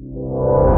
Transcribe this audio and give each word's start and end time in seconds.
you. 0.00 0.69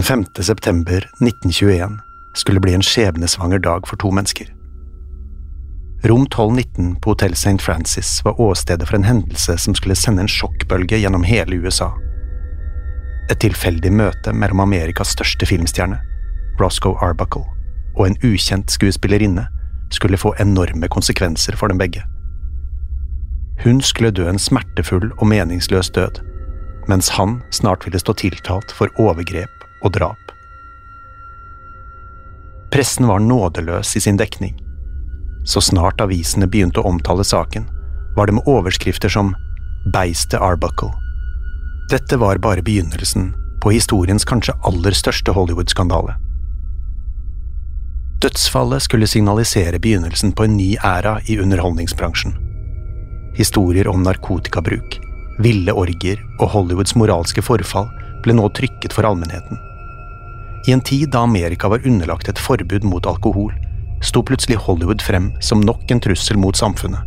Den 0.00 0.04
5. 0.04 0.24
september 0.40 0.96
1921 0.96 1.98
skulle 2.34 2.60
bli 2.60 2.74
en 2.74 2.82
skjebnesvanger 2.82 3.58
dag 3.58 3.88
for 3.88 3.96
to 3.96 4.10
mennesker. 4.10 4.46
Rom 6.04 6.22
1219 6.22 6.96
på 6.96 7.10
Hotell 7.10 7.32
St. 7.32 7.60
Francis 7.60 8.24
var 8.24 8.40
åstedet 8.40 8.88
for 8.88 8.96
en 8.96 9.04
hendelse 9.04 9.58
som 9.58 9.74
skulle 9.74 9.94
sende 9.94 10.24
en 10.24 10.32
sjokkbølge 10.32 11.02
gjennom 11.02 11.28
hele 11.28 11.60
USA. 11.60 11.90
Et 13.28 13.40
tilfeldig 13.44 13.92
møte 13.92 14.32
mellom 14.32 14.64
Amerikas 14.64 15.12
største 15.18 15.44
filmstjerne, 15.52 16.00
Roscoe 16.56 16.96
Arbuckle, 17.04 17.44
og 17.92 18.06
en 18.06 18.18
ukjent 18.24 18.72
skuespillerinne 18.72 19.50
skulle 19.92 20.16
få 20.24 20.32
enorme 20.40 20.88
konsekvenser 20.88 21.60
for 21.60 21.68
dem 21.68 21.78
begge. 21.78 22.08
Hun 23.66 23.84
skulle 23.84 24.16
dø 24.16 24.30
en 24.32 24.40
smertefull 24.40 25.12
og 25.18 25.28
meningsløs 25.28 25.92
død, 25.92 26.24
mens 26.88 27.12
han 27.20 27.42
snart 27.52 27.84
ville 27.84 28.00
stå 28.00 28.16
tiltalt 28.24 28.72
for 28.72 28.88
overgrep 28.96 29.59
og 29.82 29.92
drap. 29.96 30.34
Pressen 32.70 33.06
var 33.10 33.18
nådeløs 33.18 33.96
i 33.96 34.00
sin 34.00 34.16
dekning. 34.16 34.54
Så 35.44 35.60
snart 35.60 36.00
avisene 36.00 36.46
begynte 36.46 36.80
å 36.80 36.88
omtale 36.92 37.24
saken, 37.26 37.66
var 38.16 38.28
det 38.28 38.36
med 38.38 38.48
overskrifter 38.50 39.10
som 39.10 39.34
Beistet 39.92 40.40
Arbuckle. 40.40 40.92
Dette 41.90 42.16
var 42.20 42.38
bare 42.38 42.62
begynnelsen 42.62 43.32
på 43.62 43.72
historiens 43.74 44.24
kanskje 44.24 44.54
aller 44.68 44.94
største 44.94 45.32
Hollywood-skandale. 45.34 46.14
Dødsfallet 48.20 48.84
skulle 48.84 49.08
signalisere 49.08 49.80
begynnelsen 49.80 50.32
på 50.36 50.44
en 50.44 50.56
ny 50.56 50.74
æra 50.84 51.16
i 51.26 51.38
underholdningsbransjen. 51.40 52.36
Historier 53.34 53.88
om 53.88 54.04
narkotikabruk, 54.04 54.98
ville 55.40 55.72
orgier 55.72 56.20
og 56.38 56.52
Hollywoods 56.52 56.94
moralske 57.00 57.42
forfall 57.42 57.88
ble 58.24 58.36
nå 58.36 58.50
trykket 58.52 58.92
for 58.92 59.08
allmennheten. 59.08 59.69
I 60.66 60.72
en 60.72 60.80
tid 60.80 61.10
da 61.10 61.22
Amerika 61.24 61.68
var 61.68 61.86
underlagt 61.86 62.28
et 62.28 62.38
forbud 62.38 62.84
mot 62.84 63.06
alkohol, 63.06 63.52
sto 64.02 64.22
plutselig 64.22 64.56
Hollywood 64.56 65.02
frem 65.02 65.32
som 65.40 65.60
nok 65.60 65.90
en 65.90 66.00
trussel 66.00 66.36
mot 66.36 66.56
samfunnet. 66.56 67.00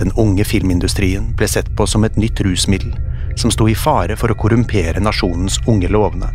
Den 0.00 0.12
unge 0.16 0.44
filmindustrien 0.44 1.32
ble 1.36 1.48
sett 1.48 1.68
på 1.76 1.86
som 1.86 2.04
et 2.04 2.16
nytt 2.16 2.40
rusmiddel 2.40 2.94
som 3.36 3.50
sto 3.50 3.68
i 3.68 3.74
fare 3.74 4.16
for 4.16 4.32
å 4.32 4.36
korrumpere 4.36 5.00
nasjonens 5.00 5.60
unge 5.68 5.88
lovende. 5.88 6.30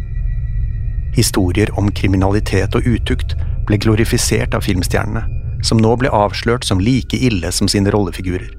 Historier 1.16 1.72
om 1.80 1.92
kriminalitet 1.92 2.76
og 2.76 2.86
utukt 2.86 3.36
ble 3.66 3.80
glorifisert 3.82 4.54
av 4.54 4.66
filmstjernene, 4.66 5.26
som 5.66 5.82
nå 5.82 5.96
ble 5.98 6.12
avslørt 6.14 6.66
som 6.68 6.82
like 6.82 7.18
ille 7.18 7.52
som 7.52 7.70
sine 7.72 7.92
rollefigurer. 7.94 8.52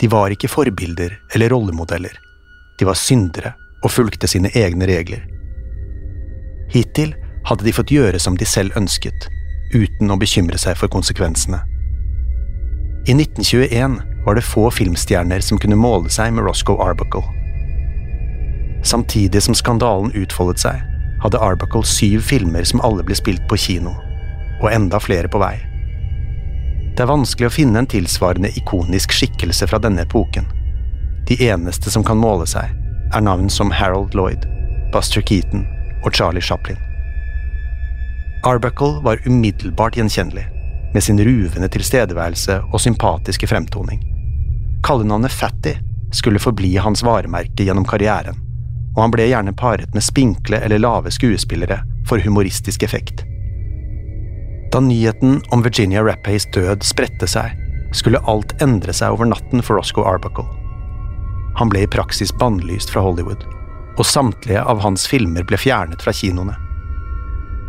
De 0.00 0.08
var 0.10 0.34
ikke 0.34 0.50
forbilder 0.50 1.18
eller 1.34 1.52
rollemodeller. 1.54 2.14
De 2.78 2.88
var 2.88 2.98
syndere 2.98 3.54
og 3.82 3.92
fulgte 3.94 4.30
sine 4.30 4.50
egne 4.58 4.88
regler. 4.88 5.22
Hittil 6.72 7.12
hadde 7.44 7.66
de 7.66 7.72
fått 7.76 7.92
gjøre 7.92 8.20
som 8.22 8.36
de 8.38 8.46
selv 8.48 8.76
ønsket, 8.80 9.26
uten 9.74 10.12
å 10.12 10.16
bekymre 10.16 10.56
seg 10.60 10.78
for 10.80 10.88
konsekvensene. 10.92 11.60
I 13.04 13.12
1921 13.18 13.98
var 14.24 14.38
det 14.38 14.46
få 14.46 14.68
filmstjerner 14.72 15.42
som 15.44 15.58
kunne 15.60 15.76
måle 15.76 16.08
seg 16.12 16.32
med 16.32 16.46
Roscoe 16.46 16.80
Arbuckle. 16.80 17.24
Samtidig 18.86 19.42
som 19.44 19.56
skandalen 19.58 20.14
utfoldet 20.16 20.62
seg, 20.62 20.78
hadde 21.22 21.42
Arbuckle 21.44 21.84
syv 21.86 22.24
filmer 22.26 22.64
som 22.66 22.80
alle 22.86 23.04
ble 23.04 23.18
spilt 23.18 23.44
på 23.50 23.58
kino, 23.60 23.92
og 24.62 24.72
enda 24.72 25.02
flere 25.02 25.28
på 25.28 25.42
vei. 25.42 25.58
Det 26.96 27.04
er 27.04 27.12
vanskelig 27.12 27.50
å 27.50 27.54
finne 27.54 27.82
en 27.82 27.90
tilsvarende 27.90 28.52
ikonisk 28.56 29.12
skikkelse 29.16 29.68
fra 29.68 29.80
denne 29.82 30.06
epoken. 30.06 30.48
De 31.28 31.36
eneste 31.50 31.92
som 31.92 32.04
kan 32.06 32.20
måle 32.20 32.48
seg, 32.48 32.72
er 33.12 33.28
navn 33.28 33.52
som 33.52 33.70
Harold 33.74 34.16
Lloyd, 34.16 34.48
Buster 34.92 35.20
Keaton 35.20 35.66
og 36.02 36.14
Charlie 36.14 36.42
Chaplin. 36.42 36.78
Arbuckle 38.44 39.00
var 39.04 39.22
umiddelbart 39.26 39.96
gjenkjennelig, 39.96 40.46
med 40.94 41.02
sin 41.02 41.20
ruvende 41.24 41.68
tilstedeværelse 41.68 42.60
og 42.72 42.80
sympatiske 42.80 43.46
fremtoning. 43.46 44.02
Kallenavnet 44.84 45.32
Fatty 45.32 45.76
skulle 46.12 46.42
forbli 46.42 46.74
hans 46.76 47.04
varemerke 47.06 47.64
gjennom 47.64 47.86
karrieren, 47.88 48.36
og 48.96 49.04
han 49.04 49.14
ble 49.14 49.28
gjerne 49.30 49.54
paret 49.56 49.94
med 49.94 50.04
spinkle 50.04 50.58
eller 50.58 50.82
lave 50.82 51.12
skuespillere 51.14 51.80
for 52.08 52.20
humoristisk 52.20 52.82
effekt. 52.82 53.22
Da 54.72 54.80
nyheten 54.80 55.40
om 55.52 55.62
Virginia 55.62 56.02
Rappays 56.02 56.46
død 56.54 56.84
spredte 56.84 57.28
seg, 57.28 57.54
skulle 57.92 58.22
alt 58.28 58.54
endre 58.64 58.92
seg 58.96 59.14
over 59.14 59.28
natten 59.28 59.62
for 59.62 59.78
Roscoe 59.78 60.08
Arbuckle. 60.08 60.48
Han 61.60 61.68
ble 61.68 61.84
i 61.84 61.90
praksis 61.94 62.32
bannlyst 62.40 62.90
fra 62.90 63.04
Hollywood, 63.04 63.44
og 63.98 64.06
samtlige 64.08 64.62
av 64.62 64.80
hans 64.82 65.06
filmer 65.08 65.44
ble 65.48 65.58
fjernet 65.60 66.02
fra 66.02 66.14
kinoene. 66.16 66.56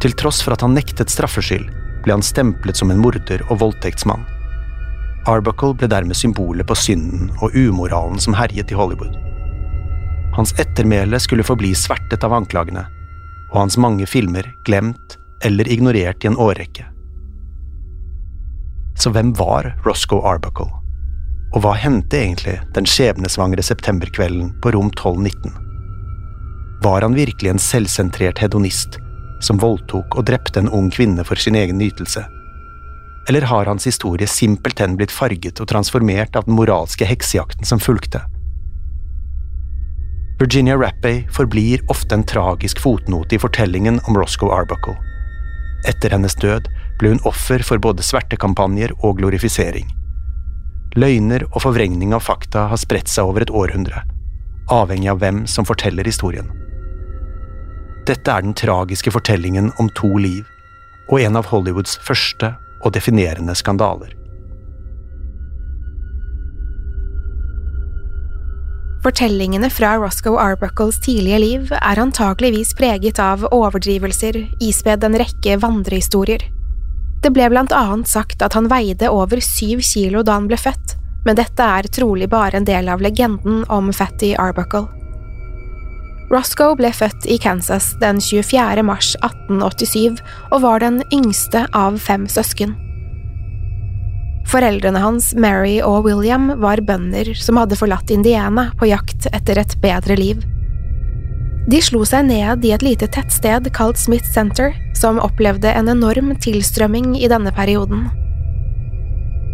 Til 0.03 0.15
tross 0.19 0.41
for 0.43 0.55
at 0.55 0.63
han 0.63 0.75
nektet 0.75 1.11
straffskyld, 1.11 1.69
ble 2.03 2.15
han 2.15 2.25
stemplet 2.25 2.79
som 2.79 2.91
en 2.91 2.99
morder 2.99 3.43
og 3.49 3.61
voldtektsmann. 3.61 4.25
Arbuckle 5.29 5.75
ble 5.79 5.87
dermed 5.87 6.19
symbolet 6.19 6.67
på 6.67 6.75
synden 6.75 7.29
og 7.39 7.55
umoralen 7.55 8.19
som 8.19 8.35
herjet 8.35 8.71
i 8.71 8.75
Hollywood. 8.75 9.15
Hans 10.35 10.51
ettermæle 10.59 11.19
skulle 11.21 11.45
forbli 11.47 11.71
svertet 11.77 12.25
av 12.25 12.35
anklagene, 12.35 12.83
og 13.53 13.59
hans 13.61 13.77
mange 13.79 14.07
filmer 14.09 14.49
glemt 14.67 15.17
eller 15.45 15.69
ignorert 15.71 16.23
i 16.25 16.31
en 16.31 16.39
årrekke. 16.39 16.87
Så 18.99 19.13
hvem 19.13 19.31
var 19.37 19.71
Roscoe 19.85 20.25
Arbuckle? 20.27 20.71
Og 21.53 21.61
hva 21.63 21.75
hendte 21.77 22.17
egentlig 22.17 22.57
den 22.75 22.87
skjebnesvangre 22.89 23.63
septemberkvelden 23.63 24.55
på 24.61 24.73
rom 24.73 24.89
1219? 24.89 25.62
Var 26.83 27.01
han 27.01 27.15
virkelig 27.15 27.49
en 27.49 27.59
selvsentrert 27.59 28.41
hedonist 28.43 28.97
som 29.43 29.59
voldtok 29.59 30.17
og 30.17 30.25
drepte 30.27 30.59
en 30.59 30.71
ung 30.71 30.89
kvinne 30.91 31.23
for 31.23 31.39
sin 31.39 31.55
egen 31.55 31.77
nytelse? 31.79 32.25
Eller 33.29 33.45
har 33.47 33.69
hans 33.69 33.85
historie 33.87 34.27
simpelthen 34.27 34.97
blitt 34.99 35.11
farget 35.11 35.61
og 35.63 35.69
transformert 35.71 36.35
av 36.35 36.47
den 36.47 36.57
moralske 36.57 37.07
heksejakten 37.07 37.67
som 37.67 37.79
fulgte? 37.79 38.19
Virginia 40.41 40.75
Rappay 40.75 41.21
forblir 41.31 41.85
ofte 41.93 42.17
en 42.17 42.25
tragisk 42.27 42.81
fotnote 42.83 43.37
i 43.37 43.39
fortellingen 43.39 44.01
om 44.09 44.17
Roscoe 44.19 44.51
Arbuckle. 44.51 44.97
Etter 45.87 46.11
hennes 46.11 46.35
død 46.35 46.67
ble 46.99 47.13
hun 47.13 47.23
offer 47.29 47.63
for 47.63 47.79
både 47.79 48.03
svertekampanjer 48.03 48.91
og 48.99 49.21
glorifisering. 49.21 49.87
Løgner 50.99 51.47
og 51.53 51.63
forvrengning 51.63 52.11
av 52.17 52.25
fakta 52.27 52.67
har 52.73 52.81
spredt 52.81 53.11
seg 53.11 53.31
over 53.31 53.45
et 53.45 53.55
århundre, 53.55 54.03
avhengig 54.67 55.13
av 55.13 55.23
hvem 55.23 55.45
som 55.47 55.67
forteller 55.69 56.11
historien. 56.11 56.51
Dette 58.03 58.31
er 58.31 58.43
den 58.43 58.55
tragiske 58.57 59.13
fortellingen 59.15 59.71
om 59.79 59.87
to 59.95 60.09
liv, 60.19 60.43
og 61.07 61.21
en 61.23 61.39
av 61.39 61.47
Hollywoods 61.47 61.95
første 62.03 62.51
og 62.83 62.91
definerende 62.95 63.55
skandaler. 63.55 64.11
Fortellingene 69.03 69.67
fra 69.71 69.97
Roscoe 69.99 70.39
Arbuckles 70.39 70.99
tidlige 71.03 71.39
liv 71.39 71.71
er 71.75 71.99
antageligvis 71.99 72.71
preget 72.79 73.19
av 73.19 73.43
overdrivelser, 73.51 74.39
ispedd 74.63 75.03
en 75.03 75.17
rekke 75.19 75.57
vandrehistorier. 75.59 76.43
Det 77.23 77.31
ble 77.35 77.49
blant 77.51 77.75
annet 77.75 78.07
sagt 78.07 78.43
at 78.43 78.55
han 78.55 78.67
veide 78.71 79.11
over 79.11 79.43
syv 79.43 79.83
kilo 79.83 80.23
da 80.23 80.39
han 80.39 80.47
ble 80.47 80.59
født, 80.59 80.97
men 81.27 81.39
dette 81.39 81.67
er 81.79 81.87
trolig 81.91 82.27
bare 82.31 82.59
en 82.59 82.67
del 82.67 82.91
av 82.91 83.03
legenden 83.03 83.63
om 83.71 83.91
Fatty 83.95 84.33
Arbuckle. 84.39 85.02
Roscoe 86.33 86.73
ble 86.79 86.89
født 86.89 87.27
i 87.29 87.37
Kansas 87.37 87.91
den 88.01 88.17
24. 88.23 88.81
mars 88.85 89.11
1887 89.21 90.23
og 90.49 90.63
var 90.63 90.81
den 90.81 91.03
yngste 91.13 91.67
av 91.77 91.99
fem 92.01 92.25
søsken. 92.31 92.73
Foreldrene 94.49 94.99
hans, 94.99 95.31
Mary 95.37 95.77
og 95.85 96.07
William, 96.07 96.49
var 96.61 96.81
bønder 96.85 97.31
som 97.37 97.61
hadde 97.61 97.77
forlatt 97.77 98.11
Indiana 98.13 98.71
på 98.79 98.89
jakt 98.89 99.29
etter 99.31 99.61
et 99.61 99.77
bedre 99.83 100.17
liv. 100.19 100.41
De 101.69 101.79
slo 101.85 102.01
seg 102.03 102.27
ned 102.27 102.65
i 102.65 102.73
et 102.75 102.83
lite 102.83 103.07
tettsted 103.13 103.69
kalt 103.77 104.01
Smith 104.01 104.27
Center, 104.33 104.73
som 104.99 105.21
opplevde 105.23 105.71
en 105.71 105.87
enorm 105.93 106.33
tilstrømming 106.43 107.13
i 107.21 107.29
denne 107.31 107.53
perioden. 107.55 108.09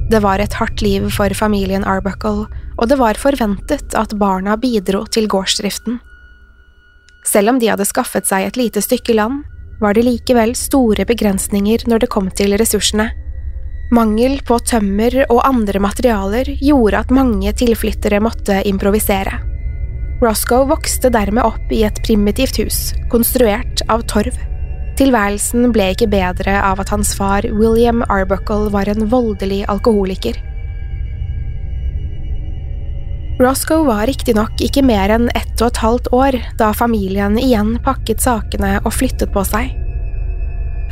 Det 0.10 0.24
var 0.24 0.42
et 0.42 0.56
hardt 0.58 0.82
liv 0.82 1.06
for 1.14 1.30
familien 1.38 1.86
Arbuckle, 1.86 2.48
og 2.80 2.90
det 2.90 2.98
var 2.98 3.20
forventet 3.20 3.94
at 3.94 4.16
barna 4.18 4.56
bidro 4.58 5.04
til 5.06 5.30
gårdsdriften. 5.30 6.00
Selv 7.26 7.54
om 7.54 7.60
de 7.60 7.70
hadde 7.72 7.88
skaffet 7.88 8.28
seg 8.30 8.48
et 8.48 8.60
lite 8.60 8.84
stykke 8.84 9.16
land, 9.18 9.44
var 9.80 9.96
det 9.96 10.06
likevel 10.08 10.56
store 10.58 11.06
begrensninger 11.08 11.86
når 11.88 12.04
det 12.04 12.12
kom 12.12 12.30
til 12.36 12.56
ressursene. 12.60 13.10
Mangel 13.96 14.38
på 14.46 14.60
tømmer 14.70 15.16
og 15.32 15.42
andre 15.48 15.82
materialer 15.82 16.52
gjorde 16.62 17.00
at 17.00 17.14
mange 17.16 17.54
tilflyttere 17.58 18.20
måtte 18.22 18.60
improvisere. 18.70 19.40
Roscoe 20.20 20.68
vokste 20.70 21.10
dermed 21.10 21.48
opp 21.48 21.72
i 21.72 21.86
et 21.88 22.02
primitivt 22.04 22.60
hus, 22.60 22.80
konstruert 23.10 23.82
av 23.90 24.04
torv. 24.12 24.36
Tilværelsen 25.00 25.72
ble 25.72 25.94
ikke 25.94 26.10
bedre 26.12 26.58
av 26.60 26.82
at 26.84 26.92
hans 26.92 27.14
far 27.16 27.48
William 27.56 28.04
Arbuckle 28.12 28.68
var 28.74 28.92
en 28.92 29.08
voldelig 29.10 29.64
alkoholiker. 29.72 30.36
Roscoe 33.40 33.86
var 33.88 34.04
riktignok 34.10 34.60
ikke 34.60 34.82
mer 34.84 35.14
enn 35.16 35.30
ett 35.32 35.62
og 35.62 35.70
et 35.70 35.78
halvt 35.80 36.10
år 36.16 36.38
da 36.60 36.74
familien 36.76 37.38
igjen 37.40 37.78
pakket 37.86 38.20
sakene 38.20 38.74
og 38.82 38.92
flyttet 38.92 39.32
på 39.32 39.46
seg. 39.48 39.72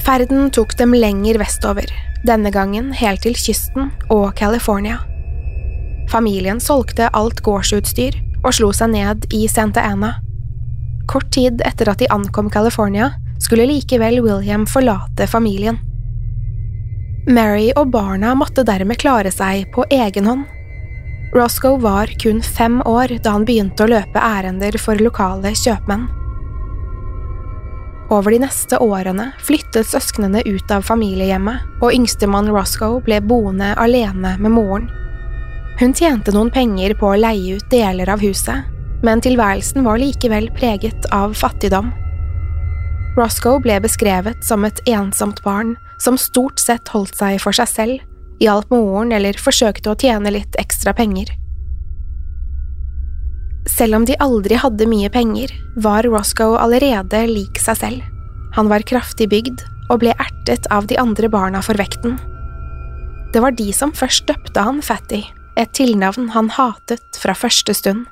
Ferden 0.06 0.48
tok 0.56 0.78
dem 0.80 0.96
lenger 0.96 1.42
vestover, 1.42 1.92
denne 2.24 2.54
gangen 2.56 2.94
helt 2.96 3.26
til 3.26 3.36
kysten 3.36 3.92
og 4.08 4.32
California. 4.40 5.02
Familien 6.08 6.64
solgte 6.64 7.12
alt 7.12 7.44
gårdsutstyr 7.44 8.16
og 8.46 8.54
slo 8.56 8.72
seg 8.72 8.94
ned 8.96 9.28
i 9.36 9.44
Santa 9.52 9.84
Ana. 9.84 10.16
Kort 11.12 11.28
tid 11.36 11.60
etter 11.68 11.92
at 11.92 12.00
de 12.00 12.08
ankom 12.16 12.48
California, 12.54 13.12
skulle 13.44 13.68
likevel 13.68 14.22
William 14.24 14.64
forlate 14.66 15.28
familien. 15.28 15.82
Mary 17.28 17.74
og 17.76 17.92
barna 17.92 18.32
måtte 18.40 18.64
dermed 18.64 19.04
klare 19.04 19.34
seg 19.36 19.68
på 19.76 19.84
egen 19.92 20.32
hånd 20.32 20.54
Roscoe 21.36 21.78
var 21.78 22.08
kun 22.20 22.42
fem 22.42 22.82
år 22.86 23.18
da 23.24 23.34
han 23.36 23.46
begynte 23.46 23.84
å 23.84 23.92
løpe 23.92 24.22
ærender 24.22 24.78
for 24.80 25.00
lokale 25.04 25.52
kjøpmenn. 25.58 26.08
Over 28.08 28.32
de 28.32 28.40
neste 28.46 28.80
årene 28.80 29.34
flyttet 29.44 29.90
søsknene 29.90 30.46
ut 30.48 30.72
av 30.72 30.86
familiehjemmet, 30.88 31.66
og 31.84 31.92
yngstemann 31.92 32.48
Roscoe 32.56 33.02
ble 33.04 33.20
boende 33.20 33.74
alene 33.76 34.38
med 34.40 34.56
moren. 34.56 34.88
Hun 35.78 35.94
tjente 35.94 36.32
noen 36.34 36.50
penger 36.50 36.96
på 36.98 37.12
å 37.12 37.20
leie 37.20 37.60
ut 37.60 37.70
deler 37.70 38.10
av 38.10 38.24
huset, 38.24 38.64
men 39.04 39.22
tilværelsen 39.22 39.84
var 39.86 40.00
likevel 40.00 40.48
preget 40.56 41.10
av 41.14 41.36
fattigdom. 41.38 41.92
Roscoe 43.20 43.60
ble 43.60 43.82
beskrevet 43.84 44.40
som 44.46 44.64
et 44.66 44.80
ensomt 44.88 45.44
barn 45.44 45.76
som 46.00 46.18
stort 46.22 46.62
sett 46.64 46.88
holdt 46.94 47.18
seg 47.20 47.42
for 47.44 47.54
seg 47.60 47.70
selv 47.70 48.07
hjalp 48.44 48.72
moren 48.74 49.14
eller 49.16 49.38
forsøkte 49.42 49.92
å 49.92 49.98
tjene 50.00 50.34
litt 50.34 50.58
ekstra 50.62 50.94
penger. 50.98 51.32
Selv 53.68 53.98
om 54.00 54.06
de 54.08 54.16
aldri 54.24 54.58
hadde 54.60 54.88
mye 54.88 55.10
penger, 55.12 55.52
var 55.76 56.08
Roscoe 56.08 56.60
allerede 56.60 57.26
lik 57.28 57.60
seg 57.60 57.80
selv. 57.82 58.06
Han 58.56 58.70
var 58.72 58.86
kraftig 58.88 59.28
bygd 59.30 59.64
og 59.92 60.02
ble 60.02 60.14
ertet 60.16 60.68
av 60.74 60.88
de 60.88 60.98
andre 61.00 61.30
barna 61.32 61.62
for 61.64 61.78
vekten. 61.80 62.16
Det 63.34 63.44
var 63.44 63.56
de 63.58 63.72
som 63.76 63.92
først 63.92 64.28
døpte 64.30 64.64
han 64.64 64.80
Fatty, 64.82 65.22
et 65.60 65.74
tilnavn 65.76 66.32
han 66.36 66.52
hatet 66.54 67.20
fra 67.20 67.36
første 67.36 67.76
stund. 67.76 68.06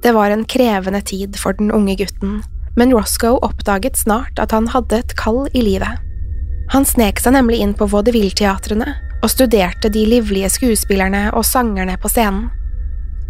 Det 0.00 0.14
var 0.16 0.32
en 0.32 0.46
krevende 0.48 1.02
tid 1.04 1.36
for 1.36 1.56
den 1.58 1.72
unge 1.74 1.98
gutten, 2.00 2.38
men 2.78 2.94
Roscoe 2.94 3.40
oppdaget 3.44 3.98
snart 3.98 4.38
at 4.40 4.54
han 4.54 4.70
hadde 4.72 5.02
et 5.02 5.16
kall 5.18 5.42
i 5.52 5.64
livet. 5.66 6.09
Han 6.70 6.86
snek 6.86 7.18
seg 7.18 7.34
nemlig 7.34 7.58
inn 7.64 7.72
på 7.74 7.88
vaudeville-teatrene 7.90 8.92
og 9.20 9.30
studerte 9.32 9.90
de 9.90 10.04
livlige 10.06 10.50
skuespillerne 10.54 11.26
og 11.34 11.42
sangerne 11.46 11.96
på 11.98 12.10
scenen. 12.12 12.46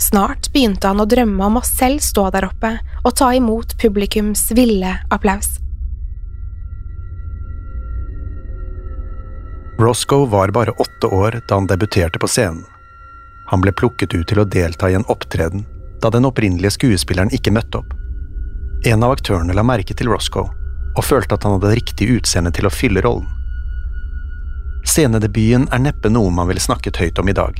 Snart 0.00 0.50
begynte 0.52 0.88
han 0.88 1.00
å 1.00 1.08
drømme 1.08 1.46
om 1.46 1.56
å 1.60 1.64
selv 1.64 2.04
stå 2.04 2.26
der 2.34 2.46
oppe 2.48 2.74
og 3.00 3.16
ta 3.16 3.30
imot 3.36 3.76
publikums 3.80 4.46
ville 4.56 4.92
applaus. 5.12 5.56
Roscoe 9.80 10.28
var 10.28 10.52
bare 10.52 10.76
åtte 10.76 11.08
år 11.08 11.40
da 11.48 11.56
han 11.56 11.68
debuterte 11.68 12.20
på 12.20 12.28
scenen. 12.28 12.66
Han 13.48 13.64
ble 13.64 13.72
plukket 13.72 14.12
ut 14.14 14.28
til 14.28 14.40
å 14.40 14.48
delta 14.48 14.92
i 14.92 14.96
en 14.96 15.08
opptreden 15.08 15.64
da 16.00 16.12
den 16.12 16.28
opprinnelige 16.28 16.76
skuespilleren 16.76 17.32
ikke 17.32 17.52
møtte 17.56 17.80
opp. 17.80 17.96
En 18.84 19.04
av 19.04 19.16
aktørene 19.16 19.56
la 19.56 19.64
merke 19.64 19.96
til 19.96 20.12
Roscoe 20.12 20.59
og 20.96 21.06
følte 21.06 21.36
at 21.36 21.44
han 21.46 21.56
hadde 21.56 21.76
riktig 21.78 22.08
utseende 22.16 22.52
til 22.54 22.66
å 22.66 22.72
fylle 22.74 23.02
rollen. 23.04 23.28
Scenedebuten 24.88 25.68
er 25.70 25.82
neppe 25.84 26.10
noe 26.10 26.32
man 26.32 26.48
ville 26.48 26.62
snakket 26.62 26.98
høyt 27.02 27.20
om 27.20 27.28
i 27.28 27.36
dag. 27.36 27.58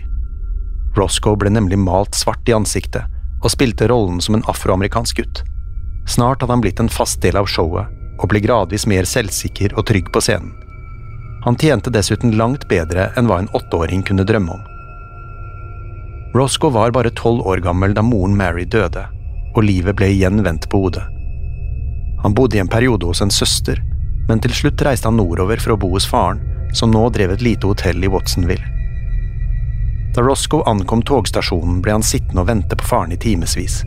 Roscoe 0.96 1.38
ble 1.38 1.52
nemlig 1.52 1.78
malt 1.78 2.16
svart 2.18 2.48
i 2.48 2.56
ansiktet 2.56 3.06
og 3.40 3.52
spilte 3.52 3.88
rollen 3.90 4.18
som 4.24 4.36
en 4.36 4.46
afroamerikansk 4.50 5.20
gutt. 5.20 5.42
Snart 6.08 6.42
hadde 6.42 6.56
han 6.56 6.64
blitt 6.64 6.80
en 6.80 6.90
fast 6.90 7.20
del 7.22 7.38
av 7.38 7.48
showet 7.48 7.92
og 8.20 8.28
ble 8.32 8.42
gradvis 8.44 8.86
mer 8.90 9.06
selvsikker 9.08 9.76
og 9.78 9.86
trygg 9.88 10.10
på 10.12 10.22
scenen. 10.24 10.52
Han 11.44 11.56
tjente 11.56 11.92
dessuten 11.92 12.34
langt 12.36 12.66
bedre 12.68 13.08
enn 13.16 13.30
hva 13.30 13.38
en 13.40 13.48
åtteåring 13.56 14.02
kunne 14.04 14.26
drømme 14.28 14.58
om. 14.58 14.66
Roscoe 16.36 16.72
var 16.74 16.92
bare 16.92 17.14
tolv 17.16 17.46
år 17.48 17.62
gammel 17.64 17.94
da 17.96 18.04
moren 18.04 18.36
Mary 18.36 18.66
døde, 18.68 19.06
og 19.56 19.64
livet 19.64 19.96
ble 19.96 20.10
igjen 20.12 20.44
vendt 20.44 20.68
på 20.70 20.84
hodet. 20.84 21.06
Han 22.22 22.34
bodde 22.34 22.56
i 22.56 22.60
en 22.60 22.68
periode 22.68 23.06
hos 23.06 23.22
en 23.22 23.30
søster, 23.30 23.82
men 24.28 24.40
til 24.40 24.52
slutt 24.54 24.82
reiste 24.84 25.08
han 25.08 25.16
nordover 25.16 25.60
for 25.62 25.74
å 25.74 25.80
bo 25.80 25.92
hos 25.94 26.08
faren, 26.08 26.42
som 26.76 26.92
nå 26.92 27.08
drev 27.10 27.32
et 27.34 27.42
lite 27.42 27.66
hotell 27.66 28.04
i 28.04 28.10
Watsonville. 28.10 28.66
Da 30.14 30.22
Roscoe 30.22 30.66
ankom 30.66 31.02
togstasjonen, 31.06 31.80
ble 31.82 31.94
han 31.94 32.04
sittende 32.04 32.42
og 32.42 32.50
vente 32.50 32.76
på 32.76 32.86
faren 32.86 33.14
i 33.14 33.18
timevis. 33.20 33.80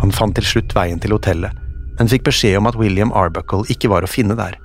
Han 0.00 0.12
fant 0.12 0.34
til 0.36 0.48
slutt 0.48 0.74
veien 0.74 1.00
til 1.00 1.12
hotellet, 1.14 1.52
men 1.98 2.08
fikk 2.08 2.24
beskjed 2.26 2.56
om 2.58 2.68
at 2.70 2.78
William 2.80 3.12
Arbuckle 3.12 3.68
ikke 3.70 3.90
var 3.92 4.04
å 4.04 4.10
finne 4.10 4.36
der. 4.38 4.56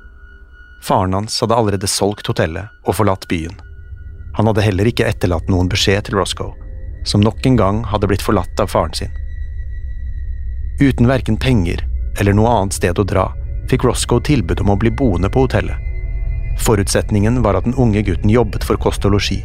Faren 0.84 1.14
hans 1.14 1.36
hadde 1.44 1.56
allerede 1.56 1.90
solgt 1.92 2.30
hotellet 2.32 2.72
og 2.88 2.96
forlatt 2.98 3.28
byen. 3.28 3.54
Han 4.40 4.48
hadde 4.48 4.64
heller 4.64 4.88
ikke 4.88 5.08
etterlatt 5.08 5.50
noen 5.52 5.70
beskjed 5.70 6.08
til 6.08 6.18
Roscoe, 6.18 6.56
som 7.06 7.22
nok 7.22 7.46
en 7.46 7.60
gang 7.60 7.84
hadde 7.92 8.08
blitt 8.10 8.24
forlatt 8.24 8.64
av 8.64 8.72
faren 8.72 8.96
sin. 8.96 9.14
Uten 10.80 11.10
verken 11.10 11.40
penger 11.42 11.84
eller 12.18 12.34
noe 12.34 12.50
annet 12.50 12.78
sted 12.78 13.00
å 13.00 13.06
dra, 13.08 13.28
fikk 13.70 13.86
Roscoe 13.88 14.24
tilbud 14.24 14.62
om 14.64 14.74
å 14.74 14.80
bli 14.80 14.92
boende 14.92 15.30
på 15.30 15.46
hotellet. 15.46 15.78
Forutsetningen 16.66 17.42
var 17.46 17.58
at 17.58 17.68
den 17.68 17.78
unge 17.78 18.02
gutten 18.02 18.32
jobbet 18.34 18.66
for 18.66 18.80
kost 18.82 19.06
og 19.06 19.14
losji. 19.14 19.44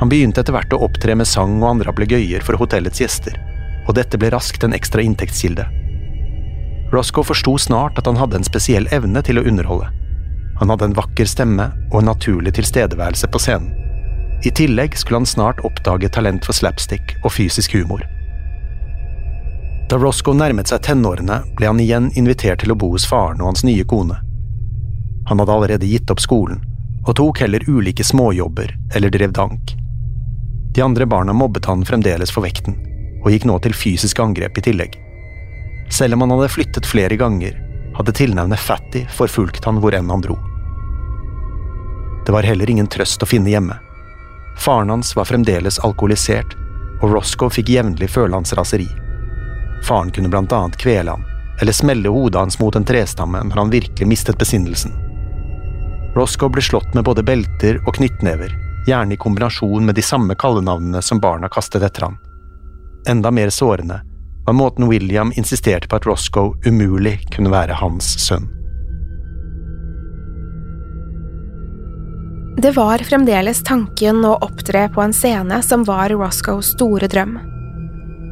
Han 0.00 0.08
begynte 0.08 0.40
etter 0.40 0.54
hvert 0.56 0.72
å 0.72 0.80
opptre 0.86 1.14
med 1.18 1.28
sang 1.28 1.58
og 1.60 1.68
andre 1.74 1.92
ablegøyer 1.92 2.44
for 2.46 2.56
hotellets 2.60 3.02
gjester, 3.02 3.36
og 3.86 3.96
dette 3.98 4.16
ble 4.20 4.30
raskt 4.32 4.64
en 4.64 4.76
ekstra 4.76 5.04
inntektskilde. 5.04 5.66
Roscoe 6.90 7.26
forsto 7.26 7.58
snart 7.58 7.98
at 8.00 8.08
han 8.08 8.18
hadde 8.18 8.40
en 8.40 8.46
spesiell 8.46 8.88
evne 8.94 9.22
til 9.26 9.38
å 9.38 9.44
underholde. 9.46 9.90
Han 10.60 10.72
hadde 10.72 10.90
en 10.90 10.96
vakker 10.96 11.28
stemme 11.28 11.70
og 11.90 12.00
en 12.00 12.10
naturlig 12.10 12.54
tilstedeværelse 12.56 13.28
på 13.30 13.40
scenen. 13.42 13.76
I 14.40 14.50
tillegg 14.56 14.96
skulle 14.96 15.20
han 15.20 15.28
snart 15.28 15.60
oppdage 15.68 16.08
talent 16.16 16.46
for 16.48 16.56
slapstick 16.56 17.12
og 17.20 17.34
fysisk 17.36 17.76
humor. 17.76 18.06
Da 19.90 19.98
Roscoe 19.98 20.38
nærmet 20.38 20.70
seg 20.70 20.84
tenårene, 20.86 21.40
ble 21.58 21.66
han 21.66 21.80
igjen 21.82 22.12
invitert 22.14 22.60
til 22.62 22.70
å 22.70 22.76
bo 22.78 22.92
hos 22.92 23.08
faren 23.10 23.40
og 23.42 23.48
hans 23.48 23.64
nye 23.66 23.82
kone. 23.90 24.20
Han 25.26 25.42
hadde 25.42 25.56
allerede 25.56 25.88
gitt 25.90 26.12
opp 26.14 26.22
skolen, 26.22 26.60
og 27.08 27.16
tok 27.18 27.40
heller 27.42 27.64
ulike 27.66 28.06
småjobber 28.06 28.70
eller 28.94 29.10
drev 29.10 29.34
dank. 29.34 29.74
De 30.76 30.84
andre 30.86 31.08
barna 31.10 31.34
mobbet 31.34 31.66
han 31.66 31.82
fremdeles 31.82 32.30
for 32.30 32.46
vekten, 32.46 32.78
og 33.24 33.34
gikk 33.34 33.48
nå 33.50 33.58
til 33.66 33.74
fysisk 33.74 34.22
angrep 34.22 34.62
i 34.62 34.66
tillegg. 34.68 34.94
Selv 35.90 36.14
om 36.14 36.22
han 36.22 36.36
hadde 36.36 36.52
flyttet 36.54 36.86
flere 36.86 37.18
ganger, 37.18 37.58
hadde 37.98 38.14
tilnavnet 38.14 38.62
Fatty 38.62 39.02
forfulgt 39.10 39.66
han 39.66 39.82
hvor 39.82 39.98
enn 39.98 40.14
han 40.14 40.22
dro. 40.22 40.38
Det 42.22 42.30
var 42.30 42.46
heller 42.46 42.70
ingen 42.70 42.86
trøst 42.86 43.26
å 43.26 43.26
finne 43.26 43.50
hjemme. 43.50 43.82
Faren 44.54 44.94
hans 44.94 45.16
var 45.18 45.26
fremdeles 45.26 45.82
alkoholisert, 45.82 46.54
og 47.02 47.10
Roscoe 47.10 47.50
fikk 47.50 47.74
jevnlig 47.74 48.14
føle 48.14 48.38
hans 48.38 48.54
raseri. 48.54 48.86
Faren 49.82 50.10
kunne 50.10 50.28
blant 50.28 50.52
annet 50.52 50.76
kvele 50.80 51.10
ham, 51.10 51.24
eller 51.60 51.72
smelle 51.72 52.08
hodet 52.08 52.40
hans 52.40 52.58
mot 52.60 52.76
en 52.76 52.84
trestamme 52.84 53.42
når 53.44 53.56
han 53.56 53.72
virkelig 53.72 54.08
mistet 54.08 54.38
besinnelsen. 54.38 54.92
Roscoe 56.16 56.50
ble 56.50 56.62
slått 56.62 56.94
med 56.94 57.04
både 57.06 57.22
belter 57.22 57.78
og 57.86 57.94
knyttnever, 58.00 58.54
gjerne 58.86 59.14
i 59.14 59.20
kombinasjon 59.20 59.86
med 59.86 59.94
de 59.94 60.02
samme 60.02 60.34
kallenavnene 60.34 61.02
som 61.02 61.20
barna 61.20 61.48
kastet 61.48 61.84
etter 61.86 62.08
han. 62.08 62.16
Enda 63.08 63.30
mer 63.30 63.50
sårende 63.50 64.00
var 64.46 64.56
måten 64.56 64.88
William 64.88 65.32
insisterte 65.36 65.88
på 65.88 65.96
at 65.96 66.06
Roscoe 66.06 66.56
umulig 66.66 67.20
kunne 67.34 67.52
være 67.52 67.76
hans 67.78 68.16
sønn. 68.26 68.48
Det 72.60 72.74
var 72.76 73.00
fremdeles 73.08 73.62
tanken 73.64 74.24
å 74.26 74.34
opptre 74.44 74.88
på 74.92 75.00
en 75.00 75.14
scene 75.16 75.62
som 75.64 75.84
var 75.88 76.10
Roscoes 76.12 76.74
store 76.74 77.08
drøm. 77.08 77.38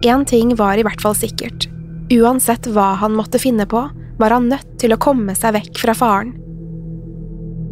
Én 0.02 0.24
ting 0.24 0.54
var 0.54 0.78
i 0.78 0.84
hvert 0.86 1.02
fall 1.02 1.16
sikkert. 1.18 1.66
Uansett 2.14 2.68
hva 2.70 2.94
han 3.00 3.16
måtte 3.18 3.40
finne 3.42 3.66
på, 3.66 3.80
var 4.18 4.34
han 4.34 4.48
nødt 4.50 4.78
til 4.78 4.94
å 4.94 5.00
komme 5.00 5.34
seg 5.38 5.56
vekk 5.56 5.80
fra 5.82 5.94
faren. 5.94 6.36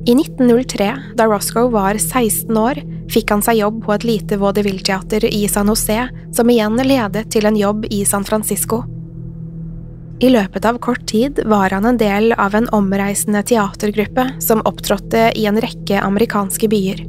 I 0.07 0.15
1903, 0.15 0.91
da 1.19 1.27
Roscoe 1.27 1.71
var 1.71 1.99
16 1.99 2.51
år, 2.59 2.79
fikk 3.11 3.31
han 3.35 3.43
seg 3.43 3.59
jobb 3.59 3.81
på 3.87 3.95
et 3.95 4.07
lite 4.07 4.39
vaudeville-teater 4.39 5.27
i 5.27 5.47
San 5.51 5.71
José, 5.71 6.05
som 6.35 6.51
igjen 6.51 6.79
ledet 6.83 7.27
til 7.35 7.47
en 7.47 7.59
jobb 7.59 7.89
i 7.91 8.05
San 8.07 8.27
Francisco. 8.27 8.85
I 10.23 10.31
løpet 10.33 10.65
av 10.65 10.79
kort 10.83 11.03
tid 11.11 11.43
var 11.45 11.75
han 11.75 11.85
en 11.85 11.99
del 12.01 12.33
av 12.39 12.55
en 12.55 12.71
omreisende 12.75 13.43
teatergruppe 13.47 14.31
som 14.41 14.63
opptrådte 14.65 15.33
i 15.37 15.45
en 15.47 15.61
rekke 15.61 16.01
amerikanske 16.01 16.71
byer. 16.73 17.03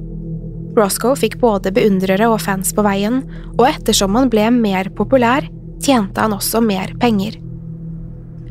Roscoe 0.78 1.18
fikk 1.18 1.40
både 1.42 1.74
beundrere 1.74 2.30
og 2.30 2.40
fans 2.46 2.74
på 2.76 2.86
veien, 2.86 3.24
og 3.58 3.66
ettersom 3.70 4.16
han 4.18 4.30
ble 4.32 4.48
mer 4.54 4.92
populær, 4.98 5.48
tjente 5.84 6.22
han 6.22 6.36
også 6.38 6.62
mer 6.64 6.94
penger. 7.02 7.40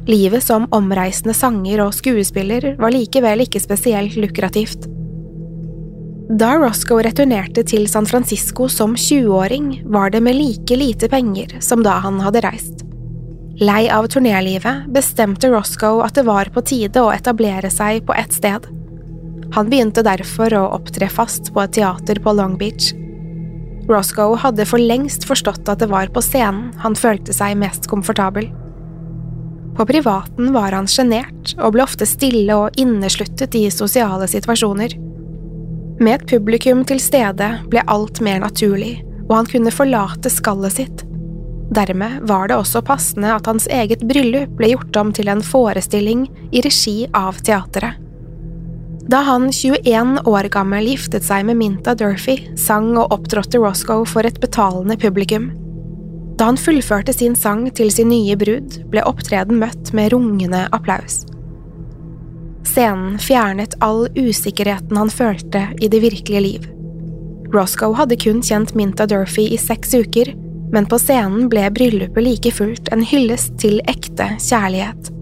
Livet 0.06 0.44
som 0.44 0.68
omreisende 0.74 1.34
sanger 1.34 1.82
og 1.82 1.94
skuespiller 1.96 2.74
var 2.78 2.94
likevel 2.94 3.42
ikke 3.46 3.62
spesielt 3.62 4.14
lukrativt. 4.20 4.86
Da 6.26 6.52
Roscoe 6.58 7.04
returnerte 7.06 7.62
til 7.66 7.86
San 7.90 8.06
Francisco 8.06 8.66
som 8.70 8.96
20-åring, 8.98 9.84
var 9.90 10.10
det 10.10 10.22
med 10.26 10.34
like 10.38 10.78
lite 10.78 11.10
penger 11.10 11.58
som 11.62 11.82
da 11.86 12.00
han 12.02 12.18
hadde 12.22 12.42
reist. 12.46 12.82
Lei 13.62 13.86
av 13.88 14.04
turnélivet 14.12 14.88
bestemte 14.92 15.48
Roscoe 15.48 16.02
at 16.04 16.18
det 16.18 16.26
var 16.26 16.50
på 16.52 16.62
tide 16.66 17.00
å 17.00 17.12
etablere 17.14 17.70
seg 17.72 18.02
på 18.06 18.14
ett 18.14 18.34
sted. 18.34 18.66
Han 19.54 19.70
begynte 19.70 20.04
derfor 20.06 20.54
å 20.56 20.66
opptre 20.76 21.08
fast 21.12 21.52
på 21.54 21.62
et 21.62 21.76
teater 21.78 22.18
på 22.22 22.34
Long 22.36 22.56
Beach. 22.58 22.92
Roscoe 23.86 24.38
hadde 24.42 24.66
for 24.66 24.82
lengst 24.82 25.26
forstått 25.28 25.68
at 25.70 25.82
det 25.82 25.90
var 25.92 26.10
på 26.10 26.22
scenen 26.24 26.72
han 26.82 26.96
følte 26.98 27.34
seg 27.36 27.58
mest 27.60 27.86
komfortabel. 27.90 28.48
På 29.76 29.86
privaten 29.86 30.52
var 30.54 30.72
han 30.72 30.88
sjenert 30.88 31.52
og 31.60 31.74
ble 31.74 31.84
ofte 31.84 32.08
stille 32.08 32.54
og 32.56 32.78
innesluttet 32.80 33.54
i 33.58 33.66
sosiale 33.70 34.26
situasjoner. 34.30 34.96
Med 36.00 36.14
et 36.14 36.30
publikum 36.30 36.82
til 36.88 37.00
stede 37.00 37.50
ble 37.70 37.84
alt 37.88 38.22
mer 38.24 38.40
naturlig, 38.42 38.98
og 39.28 39.36
han 39.38 39.50
kunne 39.52 39.74
forlate 39.74 40.32
skallet 40.32 40.78
sitt. 40.78 41.04
Dermed 41.76 42.24
var 42.28 42.48
det 42.48 42.56
også 42.56 42.82
passende 42.86 43.32
at 43.34 43.46
hans 43.50 43.66
eget 43.68 44.04
bryllup 44.06 44.52
ble 44.58 44.72
gjort 44.74 44.96
om 45.00 45.12
til 45.12 45.28
en 45.28 45.44
forestilling 45.44 46.26
i 46.52 46.62
regi 46.64 46.98
av 47.12 47.40
teateret. 47.44 48.05
Da 49.06 49.20
han 49.22 49.52
21 49.52 50.18
år 50.26 50.48
gammel 50.50 50.88
giftet 50.90 51.22
seg 51.22 51.44
med 51.46 51.60
Minta 51.60 51.94
Durfee, 51.94 52.50
sang 52.58 52.88
og 52.98 53.12
opptrådte 53.14 53.60
Roscoe 53.62 54.06
for 54.08 54.26
et 54.26 54.40
betalende 54.42 54.96
publikum. 54.98 55.52
Da 56.36 56.50
han 56.50 56.58
fullførte 56.58 57.14
sin 57.14 57.36
sang 57.38 57.68
til 57.78 57.92
sin 57.94 58.10
nye 58.10 58.34
brud, 58.36 58.80
ble 58.90 59.04
opptreden 59.06 59.60
møtt 59.62 59.92
med 59.94 60.10
rungende 60.12 60.66
applaus. 60.74 61.22
Scenen 62.66 63.14
fjernet 63.22 63.78
all 63.80 64.08
usikkerheten 64.18 64.98
han 64.98 65.12
følte 65.12 65.68
i 65.78 65.88
det 65.88 66.02
virkelige 66.02 66.42
liv. 66.42 66.66
Roscoe 67.54 67.94
hadde 67.94 68.18
kun 68.18 68.42
kjent 68.42 68.74
Minta 68.74 69.06
Durfee 69.06 69.54
i 69.54 69.60
seks 69.60 69.94
uker, 69.94 70.34
men 70.74 70.90
på 70.90 70.98
scenen 70.98 71.46
ble 71.48 71.70
bryllupet 71.70 72.26
like 72.26 72.52
fullt 72.58 72.90
en 72.92 73.06
hyllest 73.06 73.54
til 73.62 73.78
ekte 73.86 74.32
kjærlighet. 74.42 75.14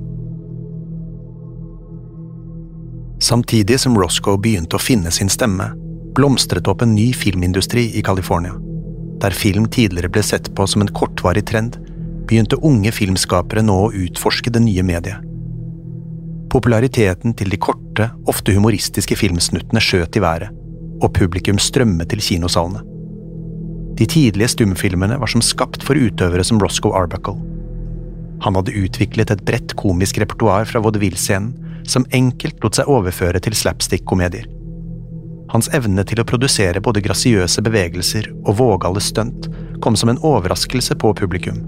Samtidig 3.25 3.81
som 3.81 3.95
Roscoe 3.97 4.37
begynte 4.37 4.76
å 4.76 4.83
finne 4.83 5.09
sin 5.14 5.31
stemme, 5.33 5.71
blomstret 6.12 6.66
opp 6.69 6.83
en 6.85 6.90
ny 6.93 7.07
filmindustri 7.16 7.87
i 7.97 8.02
California. 8.04 8.52
Der 9.23 9.33
film 9.33 9.64
tidligere 9.73 10.11
ble 10.12 10.21
sett 10.26 10.50
på 10.52 10.66
som 10.69 10.85
en 10.85 10.93
kortvarig 10.93 11.47
trend, 11.49 11.78
begynte 12.28 12.59
unge 12.61 12.93
filmskapere 12.93 13.62
nå 13.64 13.78
å 13.87 13.95
utforske 13.97 14.52
det 14.52 14.61
nye 14.66 14.85
mediet. 14.85 15.25
Populariteten 16.52 17.33
til 17.33 17.49
de 17.49 17.62
korte, 17.64 18.11
ofte 18.28 18.52
humoristiske 18.52 19.16
filmsnuttene 19.16 19.81
skjøt 19.81 20.21
i 20.21 20.25
været, 20.26 20.52
og 21.00 21.16
publikum 21.16 21.57
strømmet 21.57 22.12
til 22.12 22.21
kinosalene. 22.28 22.85
De 23.97 24.04
tidlige 24.04 24.52
stumfilmene 24.52 25.16
var 25.23 25.33
som 25.33 25.40
skapt 25.40 25.81
for 25.87 25.97
utøvere 25.97 26.45
som 26.45 26.61
Roscoe 26.61 26.93
Arbuckle. 26.93 27.40
Han 28.45 28.61
hadde 28.61 28.76
utviklet 28.85 29.33
et 29.33 29.49
bredt 29.49 29.73
komisk 29.81 30.21
repertoar 30.21 30.69
fra 30.69 30.85
vaudeville-scenen 30.85 31.63
som 31.91 32.07
enkelt 32.11 32.62
lot 32.64 32.79
seg 32.79 32.91
overføre 32.91 33.41
til 33.45 33.57
slapstick-komedier. 33.57 34.47
Hans 35.53 35.69
evne 35.76 36.03
til 36.09 36.19
å 36.19 36.26
produsere 36.26 36.83
både 36.83 37.03
grasiøse 37.05 37.62
bevegelser 37.62 38.31
og 38.45 38.57
vågale 38.59 39.03
stunt 39.05 39.47
kom 39.85 39.97
som 39.97 40.11
en 40.11 40.19
overraskelse 40.25 40.97
på 40.99 41.12
publikum. 41.14 41.61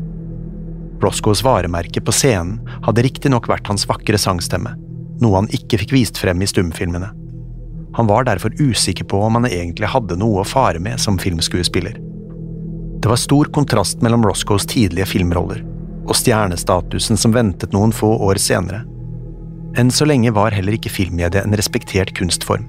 Roscoes 1.03 1.45
varemerke 1.45 2.01
på 2.01 2.15
scenen 2.15 2.59
hadde 2.87 3.05
riktignok 3.05 3.47
vært 3.51 3.69
hans 3.69 3.85
vakre 3.89 4.19
sangstemme, 4.19 4.73
noe 5.21 5.43
han 5.43 5.53
ikke 5.55 5.83
fikk 5.85 5.95
vist 5.95 6.19
frem 6.19 6.41
i 6.43 6.49
stumfilmene. 6.49 7.13
Han 7.97 8.09
var 8.11 8.27
derfor 8.29 8.57
usikker 8.59 9.05
på 9.09 9.21
om 9.23 9.39
han 9.39 9.49
egentlig 9.49 9.93
hadde 9.93 10.19
noe 10.21 10.43
å 10.43 10.49
fare 10.49 10.81
med 10.83 11.01
som 11.01 11.21
filmskuespiller. 11.21 12.01
Det 13.01 13.09
var 13.13 13.21
stor 13.21 13.53
kontrast 13.53 14.03
mellom 14.05 14.25
Roscoes 14.25 14.67
tidlige 14.69 15.07
filmroller 15.13 15.63
og 16.07 16.15
stjernestatusen 16.17 17.19
som 17.19 17.35
ventet 17.35 17.73
noen 17.75 17.93
få 17.95 18.09
år 18.27 18.39
senere. 18.41 18.83
Enn 19.77 19.93
så 19.93 20.09
lenge 20.09 20.33
var 20.33 20.57
heller 20.57 20.79
ikke 20.79 20.93
filmmediet 20.93 21.45
en 21.45 21.57
respektert 21.59 22.15
kunstform 22.17 22.65